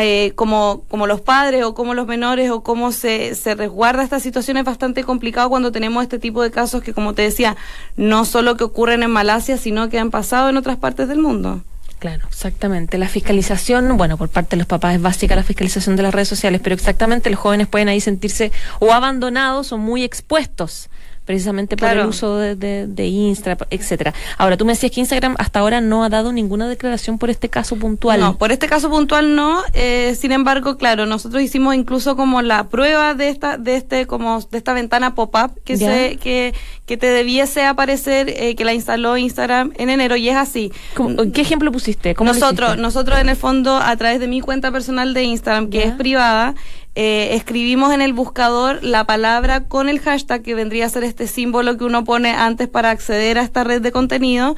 eh, 0.00 0.32
como, 0.36 0.84
como 0.88 1.06
los 1.06 1.20
padres 1.20 1.64
o 1.64 1.74
como 1.74 1.92
los 1.94 2.06
menores 2.06 2.50
o 2.50 2.62
cómo 2.62 2.90
se, 2.90 3.34
se 3.34 3.54
resguarda 3.54 4.02
esta 4.02 4.20
situación 4.20 4.56
es 4.56 4.64
bastante 4.64 5.04
complicado 5.04 5.48
cuando 5.50 5.70
tenemos 5.70 6.02
este 6.02 6.18
tipo 6.18 6.42
de 6.42 6.50
casos 6.50 6.82
que, 6.82 6.94
como 6.94 7.12
te 7.12 7.22
decía, 7.22 7.56
no 7.96 8.24
solo 8.24 8.56
que 8.56 8.64
ocurren 8.64 9.02
en 9.02 9.10
Malasia, 9.10 9.58
sino 9.58 9.88
que 9.90 9.98
han 9.98 10.10
pasado 10.10 10.48
en 10.48 10.56
otras 10.56 10.76
partes 10.78 11.08
del 11.08 11.18
mundo. 11.20 11.62
Claro, 11.98 12.26
exactamente. 12.28 12.98
La 12.98 13.08
fiscalización, 13.08 13.96
bueno, 13.96 14.16
por 14.18 14.28
parte 14.28 14.50
de 14.56 14.58
los 14.58 14.66
papás 14.66 14.94
es 14.94 15.00
básica 15.02 15.36
la 15.36 15.42
fiscalización 15.42 15.96
de 15.96 16.02
las 16.02 16.12
redes 16.14 16.28
sociales, 16.28 16.60
pero 16.62 16.74
exactamente 16.74 17.30
los 17.30 17.38
jóvenes 17.40 17.66
pueden 17.66 17.88
ahí 17.88 18.00
sentirse 18.00 18.52
o 18.78 18.92
abandonados 18.92 19.72
o 19.72 19.78
muy 19.78 20.04
expuestos 20.04 20.88
precisamente 21.24 21.76
por 21.76 21.86
Claro. 21.88 22.02
el 22.02 22.08
uso 22.08 22.36
de, 22.38 22.54
de, 22.56 22.86
de 22.86 23.06
Instagram, 23.06 23.66
etcétera. 23.70 24.12
Ahora, 24.38 24.56
tú 24.56 24.64
me 24.64 24.72
decías 24.72 24.92
que 24.92 25.00
Instagram 25.00 25.34
hasta 25.38 25.60
ahora 25.60 25.80
no 25.80 26.04
ha 26.04 26.08
dado 26.08 26.32
ninguna 26.32 26.68
declaración 26.68 27.18
por 27.18 27.30
este 27.30 27.48
caso 27.48 27.76
puntual. 27.76 28.20
No, 28.20 28.36
por 28.38 28.52
este 28.52 28.66
caso 28.66 28.90
puntual 28.90 29.34
no. 29.34 29.62
eh, 29.72 30.14
sin 30.18 30.32
embargo, 30.32 30.76
claro, 30.76 31.06
nosotros 31.06 31.42
hicimos 31.42 31.74
incluso 31.74 32.16
como 32.16 32.42
la 32.42 32.68
prueba 32.68 33.14
de 33.14 33.28
esta, 33.28 33.56
de 33.58 33.76
este, 33.76 34.06
como 34.06 34.40
de 34.50 34.58
esta 34.58 34.72
ventana 34.74 35.14
pop-up 35.14 35.52
que 35.64 35.76
Ya. 35.76 35.88
se, 35.90 36.16
que, 36.16 36.54
que 36.86 36.96
te 36.96 37.06
debiese 37.06 37.64
aparecer, 37.64 38.28
eh, 38.28 38.54
que 38.54 38.64
la 38.64 38.74
instaló 38.74 39.16
Instagram 39.16 39.72
en 39.76 39.90
enero 39.90 40.16
y 40.16 40.28
es 40.28 40.36
así. 40.36 40.72
¿Cómo- 40.94 41.32
¿Qué 41.32 41.40
ejemplo 41.40 41.72
pusiste? 41.72 42.14
¿Cómo 42.14 42.32
lo 42.32 42.38
nosotros, 42.38 42.76
nosotros 42.76 43.18
en 43.18 43.28
el 43.28 43.36
fondo, 43.36 43.76
a 43.76 43.96
través 43.96 44.20
de 44.20 44.28
mi 44.28 44.40
cuenta 44.40 44.70
personal 44.72 45.14
de 45.14 45.22
Instagram, 45.24 45.70
que 45.70 45.78
Ya. 45.78 45.84
es 45.84 45.92
privada, 45.92 46.54
eh, 46.96 47.34
escribimos 47.34 47.92
en 47.92 48.02
el 48.02 48.12
buscador 48.12 48.78
la 48.82 49.04
palabra 49.04 49.64
con 49.64 49.88
el 49.88 49.98
hashtag 49.98 50.42
que 50.42 50.54
vendría 50.54 50.86
a 50.86 50.88
ser 50.88 51.02
este 51.02 51.26
símbolo 51.26 51.76
que 51.76 51.84
uno 51.84 52.04
pone 52.04 52.30
antes 52.30 52.68
para 52.68 52.90
acceder 52.90 53.36
a 53.38 53.42
esta 53.42 53.64
red 53.64 53.82
de 53.82 53.90
contenido, 53.90 54.54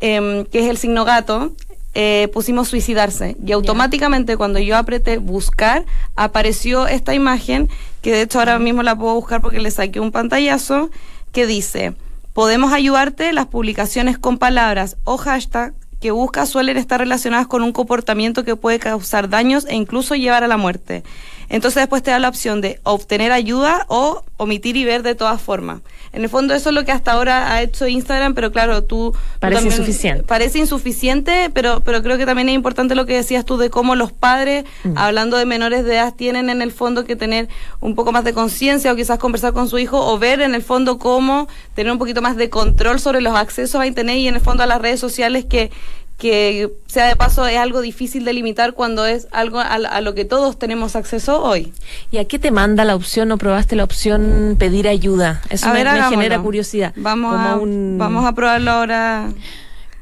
em, 0.00 0.46
que 0.46 0.60
es 0.60 0.70
el 0.70 0.78
signo 0.78 1.04
gato. 1.04 1.52
eh, 1.96 2.28
pusimos 2.32 2.66
suicidarse 2.66 3.36
y 3.46 3.52
automáticamente 3.52 4.36
cuando 4.36 4.58
yo 4.58 4.76
apreté 4.76 5.18
buscar 5.18 5.84
apareció 6.16 6.88
esta 6.88 7.14
imagen 7.14 7.68
que 8.02 8.10
de 8.10 8.22
hecho 8.22 8.40
ahora 8.40 8.58
mismo 8.58 8.82
la 8.82 8.96
puedo 8.96 9.14
buscar 9.14 9.40
porque 9.40 9.60
le 9.60 9.70
saqué 9.70 10.00
un 10.00 10.10
pantallazo 10.10 10.90
que 11.30 11.46
dice 11.46 11.94
podemos 12.32 12.72
ayudarte 12.72 13.32
las 13.32 13.46
publicaciones 13.46 14.18
con 14.18 14.38
palabras 14.38 14.96
o 15.04 15.16
hashtag 15.18 15.72
que 16.04 16.10
buscas 16.10 16.50
suelen 16.50 16.76
estar 16.76 17.00
relacionadas 17.00 17.46
con 17.46 17.62
un 17.62 17.72
comportamiento 17.72 18.44
que 18.44 18.56
puede 18.56 18.78
causar 18.78 19.30
daños 19.30 19.64
e 19.64 19.74
incluso 19.74 20.14
llevar 20.14 20.44
a 20.44 20.48
la 20.48 20.58
muerte. 20.58 21.02
Entonces 21.48 21.82
después 21.82 22.02
te 22.02 22.10
da 22.10 22.18
la 22.18 22.28
opción 22.28 22.60
de 22.60 22.80
obtener 22.82 23.32
ayuda 23.32 23.84
o 23.88 24.24
omitir 24.36 24.76
y 24.76 24.84
ver 24.84 25.02
de 25.02 25.14
todas 25.14 25.40
formas. 25.40 25.80
En 26.12 26.22
el 26.22 26.28
fondo 26.28 26.54
eso 26.54 26.68
es 26.70 26.74
lo 26.74 26.84
que 26.84 26.92
hasta 26.92 27.12
ahora 27.12 27.52
ha 27.52 27.62
hecho 27.62 27.86
Instagram, 27.88 28.34
pero 28.34 28.52
claro, 28.52 28.82
tú... 28.84 29.12
tú 29.12 29.18
Parece 29.40 29.62
también- 29.62 29.80
insuficiente. 29.80 30.22
Parece 30.24 30.58
insuficiente, 30.58 31.50
pero, 31.52 31.80
pero 31.80 32.02
creo 32.02 32.18
que 32.18 32.26
también 32.26 32.48
es 32.48 32.54
importante 32.54 32.94
lo 32.94 33.04
que 33.06 33.14
decías 33.14 33.44
tú 33.44 33.56
de 33.56 33.70
cómo 33.70 33.94
los 33.96 34.12
padres, 34.12 34.64
Mm. 34.84 34.96
hablando 34.98 35.36
de 35.36 35.44
menores 35.46 35.84
de 35.84 35.94
edad, 35.94 36.14
tienen 36.14 36.50
en 36.50 36.62
el 36.62 36.70
fondo 36.72 37.04
que 37.04 37.16
tener 37.16 37.48
un 37.80 37.94
poco 37.94 38.12
más 38.12 38.24
de 38.24 38.32
conciencia 38.32 38.92
o 38.92 38.96
quizás 38.96 39.18
conversar 39.18 39.52
con 39.52 39.68
su 39.68 39.78
hijo 39.78 39.98
o 40.00 40.18
ver 40.18 40.40
en 40.42 40.54
el 40.54 40.62
fondo 40.62 40.98
cómo 40.98 41.48
tener 41.74 41.92
un 41.92 41.98
poquito 41.98 42.22
más 42.22 42.36
de 42.36 42.50
control 42.50 43.00
sobre 43.00 43.20
los 43.20 43.34
accesos 43.36 43.80
a 43.80 43.86
Internet 43.86 44.16
y 44.18 44.28
en 44.28 44.34
el 44.34 44.40
fondo 44.40 44.62
a 44.62 44.66
las 44.66 44.80
redes 44.80 45.00
sociales 45.00 45.44
que 45.44 45.70
que 46.18 46.70
sea 46.86 47.06
de 47.08 47.16
paso 47.16 47.46
es 47.46 47.58
algo 47.58 47.80
difícil 47.80 48.24
de 48.24 48.32
limitar 48.32 48.72
cuando 48.74 49.04
es 49.04 49.26
algo 49.32 49.58
a, 49.58 49.64
a 49.74 50.00
lo 50.00 50.14
que 50.14 50.24
todos 50.24 50.58
tenemos 50.58 50.94
acceso 50.96 51.42
hoy. 51.42 51.72
¿Y 52.10 52.18
a 52.18 52.24
qué 52.24 52.38
te 52.38 52.50
manda 52.50 52.84
la 52.84 52.94
opción 52.94 53.32
o 53.32 53.36
probaste 53.38 53.74
la 53.76 53.84
opción 53.84 54.56
pedir 54.58 54.86
ayuda? 54.88 55.42
Eso 55.50 55.66
a 55.66 55.72
me, 55.72 55.78
ver, 55.78 55.84
me 55.86 55.90
hagámoslo. 55.90 56.16
genera 56.20 56.40
curiosidad. 56.40 56.92
Vamos, 56.96 57.32
Como 57.32 57.48
a, 57.48 57.56
un- 57.56 57.96
vamos 57.98 58.24
a 58.26 58.32
probarlo 58.32 58.70
ahora. 58.70 59.28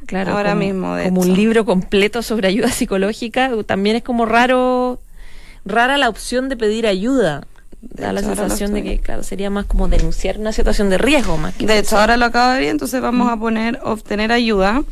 Claro, 0.07 0.33
Ahora 0.33 0.51
como, 0.51 0.61
mismo, 0.64 0.94
de 0.96 1.05
como 1.09 1.22
un 1.22 1.33
libro 1.33 1.64
completo 1.64 2.20
sobre 2.22 2.48
ayuda 2.48 2.68
psicológica, 2.72 3.51
también 3.64 3.96
es 3.96 4.03
como 4.03 4.27
raro, 4.27 5.01
rara 5.64 5.96
la 5.96 6.11
opción 6.11 6.48
de 6.51 6.57
pedir 6.57 6.87
ayuda. 6.87 7.46
De 7.81 8.03
Da 8.03 8.12
la 8.12 8.20
hecho, 8.20 8.37
sensación 8.37 8.75
de 8.75 8.83
que, 8.83 8.98
claro, 8.98 9.22
sería 9.22 9.48
más 9.48 9.64
como 9.64 9.88
denunciar 9.88 10.38
una 10.38 10.53
situación 10.53 10.90
de 10.90 10.98
riesgo 10.98 11.37
más 11.38 11.55
que 11.55 11.66
De 11.66 11.79
hecho, 11.79 11.98
ahora 11.98 12.16
lo 12.18 12.27
acabo 12.27 12.53
de 12.53 12.61
ver, 12.61 12.68
entonces 12.68 13.01
vamos 13.01 13.29
a 13.31 13.37
poner 13.38 13.81
obtener 13.83 14.31
ayuda 14.31 14.83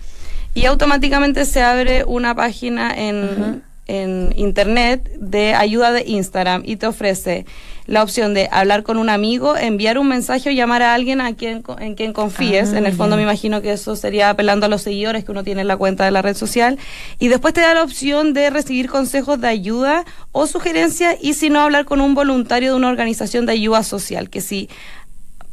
y 0.54 0.66
automáticamente 0.66 1.44
se 1.44 1.62
abre 1.62 2.04
una 2.04 2.34
página 2.34 2.92
en, 2.96 3.62
en 3.86 4.32
internet 4.36 5.10
de 5.18 5.54
ayuda 5.54 5.92
de 5.92 6.04
Instagram 6.06 6.62
y 6.64 6.76
te 6.76 6.86
ofrece 6.86 7.44
la 7.86 8.04
opción 8.04 8.34
de 8.34 8.48
hablar 8.52 8.84
con 8.84 8.98
un 8.98 9.10
amigo, 9.10 9.56
enviar 9.56 9.98
un 9.98 10.06
mensaje 10.06 10.50
o 10.50 10.52
llamar 10.52 10.80
a 10.80 10.94
alguien 10.94 11.20
a 11.20 11.34
quien, 11.34 11.64
en 11.80 11.96
quien 11.96 12.12
confíes. 12.12 12.72
Ah, 12.72 12.78
en 12.78 12.86
el 12.86 12.92
fondo 12.94 13.16
me 13.16 13.22
imagino 13.22 13.62
que 13.62 13.72
eso 13.72 13.96
sería 13.96 14.30
apelando 14.30 14.66
a 14.66 14.68
los 14.68 14.82
seguidores 14.82 15.24
que 15.24 15.32
uno 15.32 15.42
tiene 15.42 15.62
en 15.62 15.66
la 15.66 15.76
cuenta 15.76 16.04
de 16.04 16.12
la 16.12 16.22
red 16.22 16.36
social. 16.36 16.78
Y 17.18 17.26
después 17.26 17.52
te 17.52 17.62
da 17.62 17.74
la 17.74 17.82
opción 17.82 18.32
de 18.32 18.48
recibir 18.50 18.88
consejos 18.88 19.40
de 19.40 19.48
ayuda 19.48 20.04
o 20.30 20.46
sugerencias 20.46 21.16
y 21.20 21.34
si 21.34 21.50
no 21.50 21.60
hablar 21.60 21.84
con 21.84 22.00
un 22.00 22.14
voluntario 22.14 22.70
de 22.70 22.76
una 22.76 22.90
organización 22.90 23.44
de 23.44 23.52
ayuda 23.52 23.82
social, 23.82 24.30
que 24.30 24.40
si 24.40 24.68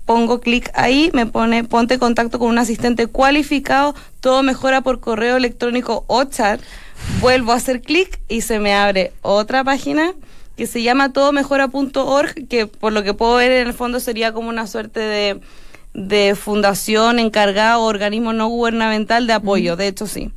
pongo 0.07 0.39
clic 0.39 0.71
ahí, 0.73 1.11
me 1.13 1.25
pone 1.25 1.65
ponte 1.65 1.95
en 1.95 1.99
contacto 1.99 2.39
con 2.39 2.47
un 2.47 2.57
asistente 2.57 3.07
cualificado, 3.07 3.93
todo 4.21 4.41
mejora 4.41 4.81
por 4.81 5.01
correo 5.01 5.35
electrónico 5.35 6.05
o 6.07 6.23
chat. 6.23 6.61
Vuelvo 7.19 7.51
a 7.51 7.55
hacer 7.55 7.81
clic 7.81 8.19
y 8.27 8.41
se 8.41 8.57
me 8.59 8.73
abre 8.73 9.11
otra 9.21 9.63
página 9.63 10.13
que 10.55 10.65
se 10.65 10.81
llama 10.81 11.11
todomejora.org, 11.11 12.47
que 12.47 12.65
por 12.65 12.93
lo 12.93 13.03
que 13.03 13.13
puedo 13.13 13.35
ver 13.35 13.51
en 13.51 13.67
el 13.67 13.73
fondo 13.73 13.99
sería 13.99 14.31
como 14.31 14.49
una 14.49 14.65
suerte 14.65 15.01
de, 15.01 15.41
de 15.93 16.35
fundación 16.35 17.19
encargada 17.19 17.77
o 17.77 17.83
organismo 17.83 18.31
no 18.31 18.47
gubernamental 18.47 19.27
de 19.27 19.33
apoyo, 19.33 19.75
de 19.75 19.87
hecho 19.87 20.07
sí. 20.07 20.31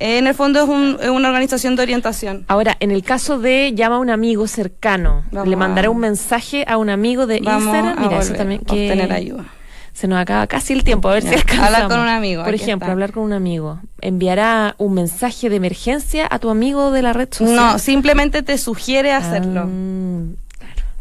En 0.00 0.26
el 0.26 0.34
fondo 0.34 0.62
es, 0.62 0.68
un- 0.68 0.96
es 1.00 1.10
una 1.10 1.28
organización 1.28 1.76
de 1.76 1.82
orientación. 1.82 2.44
Ahora, 2.48 2.76
en 2.80 2.90
el 2.90 3.02
caso 3.04 3.38
de 3.38 3.72
llama 3.74 3.96
a 3.96 3.98
un 3.98 4.08
amigo 4.10 4.46
cercano, 4.46 5.24
Vamos 5.30 5.48
le 5.48 5.56
mandará 5.56 5.88
a- 5.88 5.90
un 5.90 5.98
mensaje 5.98 6.64
a 6.66 6.78
un 6.78 6.88
amigo 6.90 7.26
de 7.26 7.40
Vamos 7.40 7.64
Instagram. 7.64 7.98
a 7.98 8.00
Mira, 8.00 8.18
eso 8.18 8.32
también 8.34 8.60
que 8.62 8.72
obtener 8.90 9.12
ayuda. 9.12 9.44
Se 9.92 10.08
nos 10.08 10.18
acaba 10.18 10.46
casi 10.46 10.72
el 10.72 10.84
tiempo, 10.84 11.08
a 11.10 11.14
ver 11.14 11.24
Ya, 11.24 11.30
si 11.30 11.34
alcanzamos. 11.36 11.66
hablar 11.74 11.88
con 11.90 12.00
un 12.00 12.08
amigo, 12.08 12.44
Por 12.44 12.54
ejemplo, 12.54 12.86
está. 12.86 12.92
hablar 12.92 13.12
con 13.12 13.24
un 13.24 13.32
amigo. 13.34 13.80
¿Enviará 14.00 14.74
un 14.78 14.94
mensaje 14.94 15.50
de 15.50 15.56
emergencia 15.56 16.26
a 16.30 16.38
tu 16.38 16.48
amigo 16.48 16.90
de 16.92 17.02
la 17.02 17.12
red 17.12 17.28
social? 17.30 17.54
No, 17.56 17.78
simplemente 17.78 18.42
te 18.42 18.56
sugiere 18.56 19.12
hacerlo. 19.12 19.62
Ah, 19.66 20.40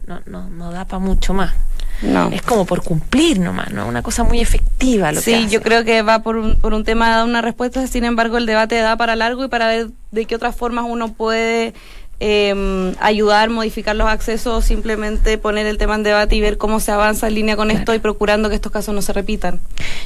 no, 0.10 0.22
no, 0.26 0.50
no 0.50 0.72
da 0.72 0.86
para 0.86 1.00
mucho 1.00 1.34
más. 1.34 1.54
No. 2.02 2.30
Es 2.30 2.42
como 2.42 2.66
por 2.66 2.82
cumplir 2.82 3.40
nomás, 3.40 3.72
¿no? 3.72 3.86
Una 3.88 4.02
cosa 4.02 4.24
muy 4.24 4.40
efectiva 4.40 5.12
lo 5.12 5.20
que 5.20 5.24
Sí, 5.26 5.34
hace. 5.36 5.50
yo 5.50 5.62
creo 5.62 5.84
que 5.84 6.02
va 6.02 6.20
por 6.24 6.38
un, 6.38 6.56
por 6.56 6.74
un 6.74 6.84
tema 6.84 7.10
de 7.10 7.16
dar 7.18 7.26
una 7.26 7.42
respuesta, 7.42 7.86
sin 7.88 8.06
embargo 8.06 8.38
el 8.38 8.46
debate 8.46 8.76
da 8.78 8.96
para 8.98 9.16
largo 9.16 9.44
y 9.46 9.50
para 9.50 9.68
ver 9.68 9.90
de 10.12 10.26
qué 10.26 10.36
otras 10.36 10.56
formas 10.56 10.86
uno 10.88 11.12
puede 11.14 11.74
eh, 12.22 12.94
ayudar, 13.00 13.50
modificar 13.50 13.96
los 13.96 14.08
accesos 14.10 14.54
o 14.58 14.62
simplemente 14.62 15.38
poner 15.38 15.66
el 15.68 15.78
tema 15.78 15.96
en 15.96 16.04
debate 16.04 16.36
y 16.36 16.42
ver 16.42 16.58
cómo 16.58 16.80
se 16.80 16.92
avanza 16.92 17.28
en 17.28 17.36
línea 17.36 17.56
con 17.56 17.70
esto 17.70 17.94
y 17.94 18.00
procurando 18.00 18.50
que 18.50 18.56
estos 18.56 18.72
casos 18.72 18.96
no 18.96 19.02
se 19.02 19.14
repitan. 19.14 19.60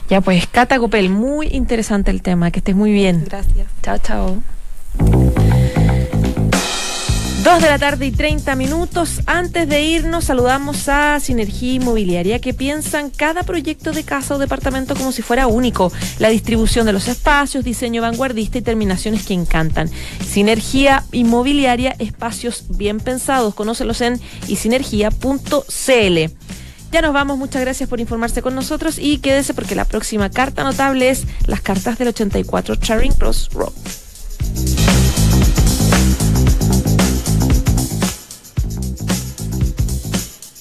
Ya 0.09 0.19
pues, 0.21 0.45
Cata 0.47 0.79
Copel, 0.79 1.09
muy 1.09 1.47
interesante 1.47 2.11
el 2.11 2.21
tema, 2.21 2.51
que 2.51 2.59
estés 2.59 2.75
muy 2.75 2.91
bien. 2.91 3.23
Gracias. 3.25 3.67
Chao, 3.81 3.97
chao. 3.99 5.22
Dos 7.43 7.61
de 7.61 7.67
la 7.67 7.77
tarde 7.77 8.05
y 8.05 8.11
30 8.11 8.55
minutos. 8.55 9.19
Antes 9.25 9.67
de 9.67 9.81
irnos, 9.81 10.23
saludamos 10.23 10.87
a 10.87 11.19
Sinergia 11.19 11.73
Inmobiliaria, 11.73 12.39
que 12.39 12.53
piensan 12.53 13.09
cada 13.09 13.43
proyecto 13.43 13.91
de 13.91 14.05
casa 14.05 14.35
o 14.35 14.37
departamento 14.37 14.95
como 14.95 15.11
si 15.11 15.21
fuera 15.21 15.47
único. 15.47 15.91
La 16.19 16.29
distribución 16.29 16.85
de 16.85 16.93
los 16.93 17.09
espacios, 17.09 17.65
diseño 17.65 18.01
vanguardista 18.01 18.59
y 18.59 18.61
terminaciones 18.61 19.25
que 19.25 19.33
encantan. 19.33 19.89
Sinergia 20.25 21.03
Inmobiliaria, 21.11 21.97
espacios 21.99 22.63
bien 22.69 23.01
pensados. 23.01 23.53
Conócelos 23.55 23.99
en 23.99 24.21
isinergia.cl. 24.47 26.17
Ya 26.93 27.01
nos 27.01 27.13
vamos, 27.13 27.37
muchas 27.37 27.61
gracias 27.61 27.89
por 27.89 27.99
informarse 27.99 28.41
con 28.41 28.55
nosotros 28.55 28.97
y 28.97 29.17
quédese 29.17 29.53
porque 29.53 29.75
la 29.75 29.83
próxima 29.83 30.29
carta 30.29 30.63
notable 30.63 31.09
es 31.09 31.25
las 31.45 31.59
cartas 31.59 31.97
del 31.97 32.07
84 32.07 32.77
Charing 32.77 33.11
Cross 33.11 33.49
Road. 33.51 33.73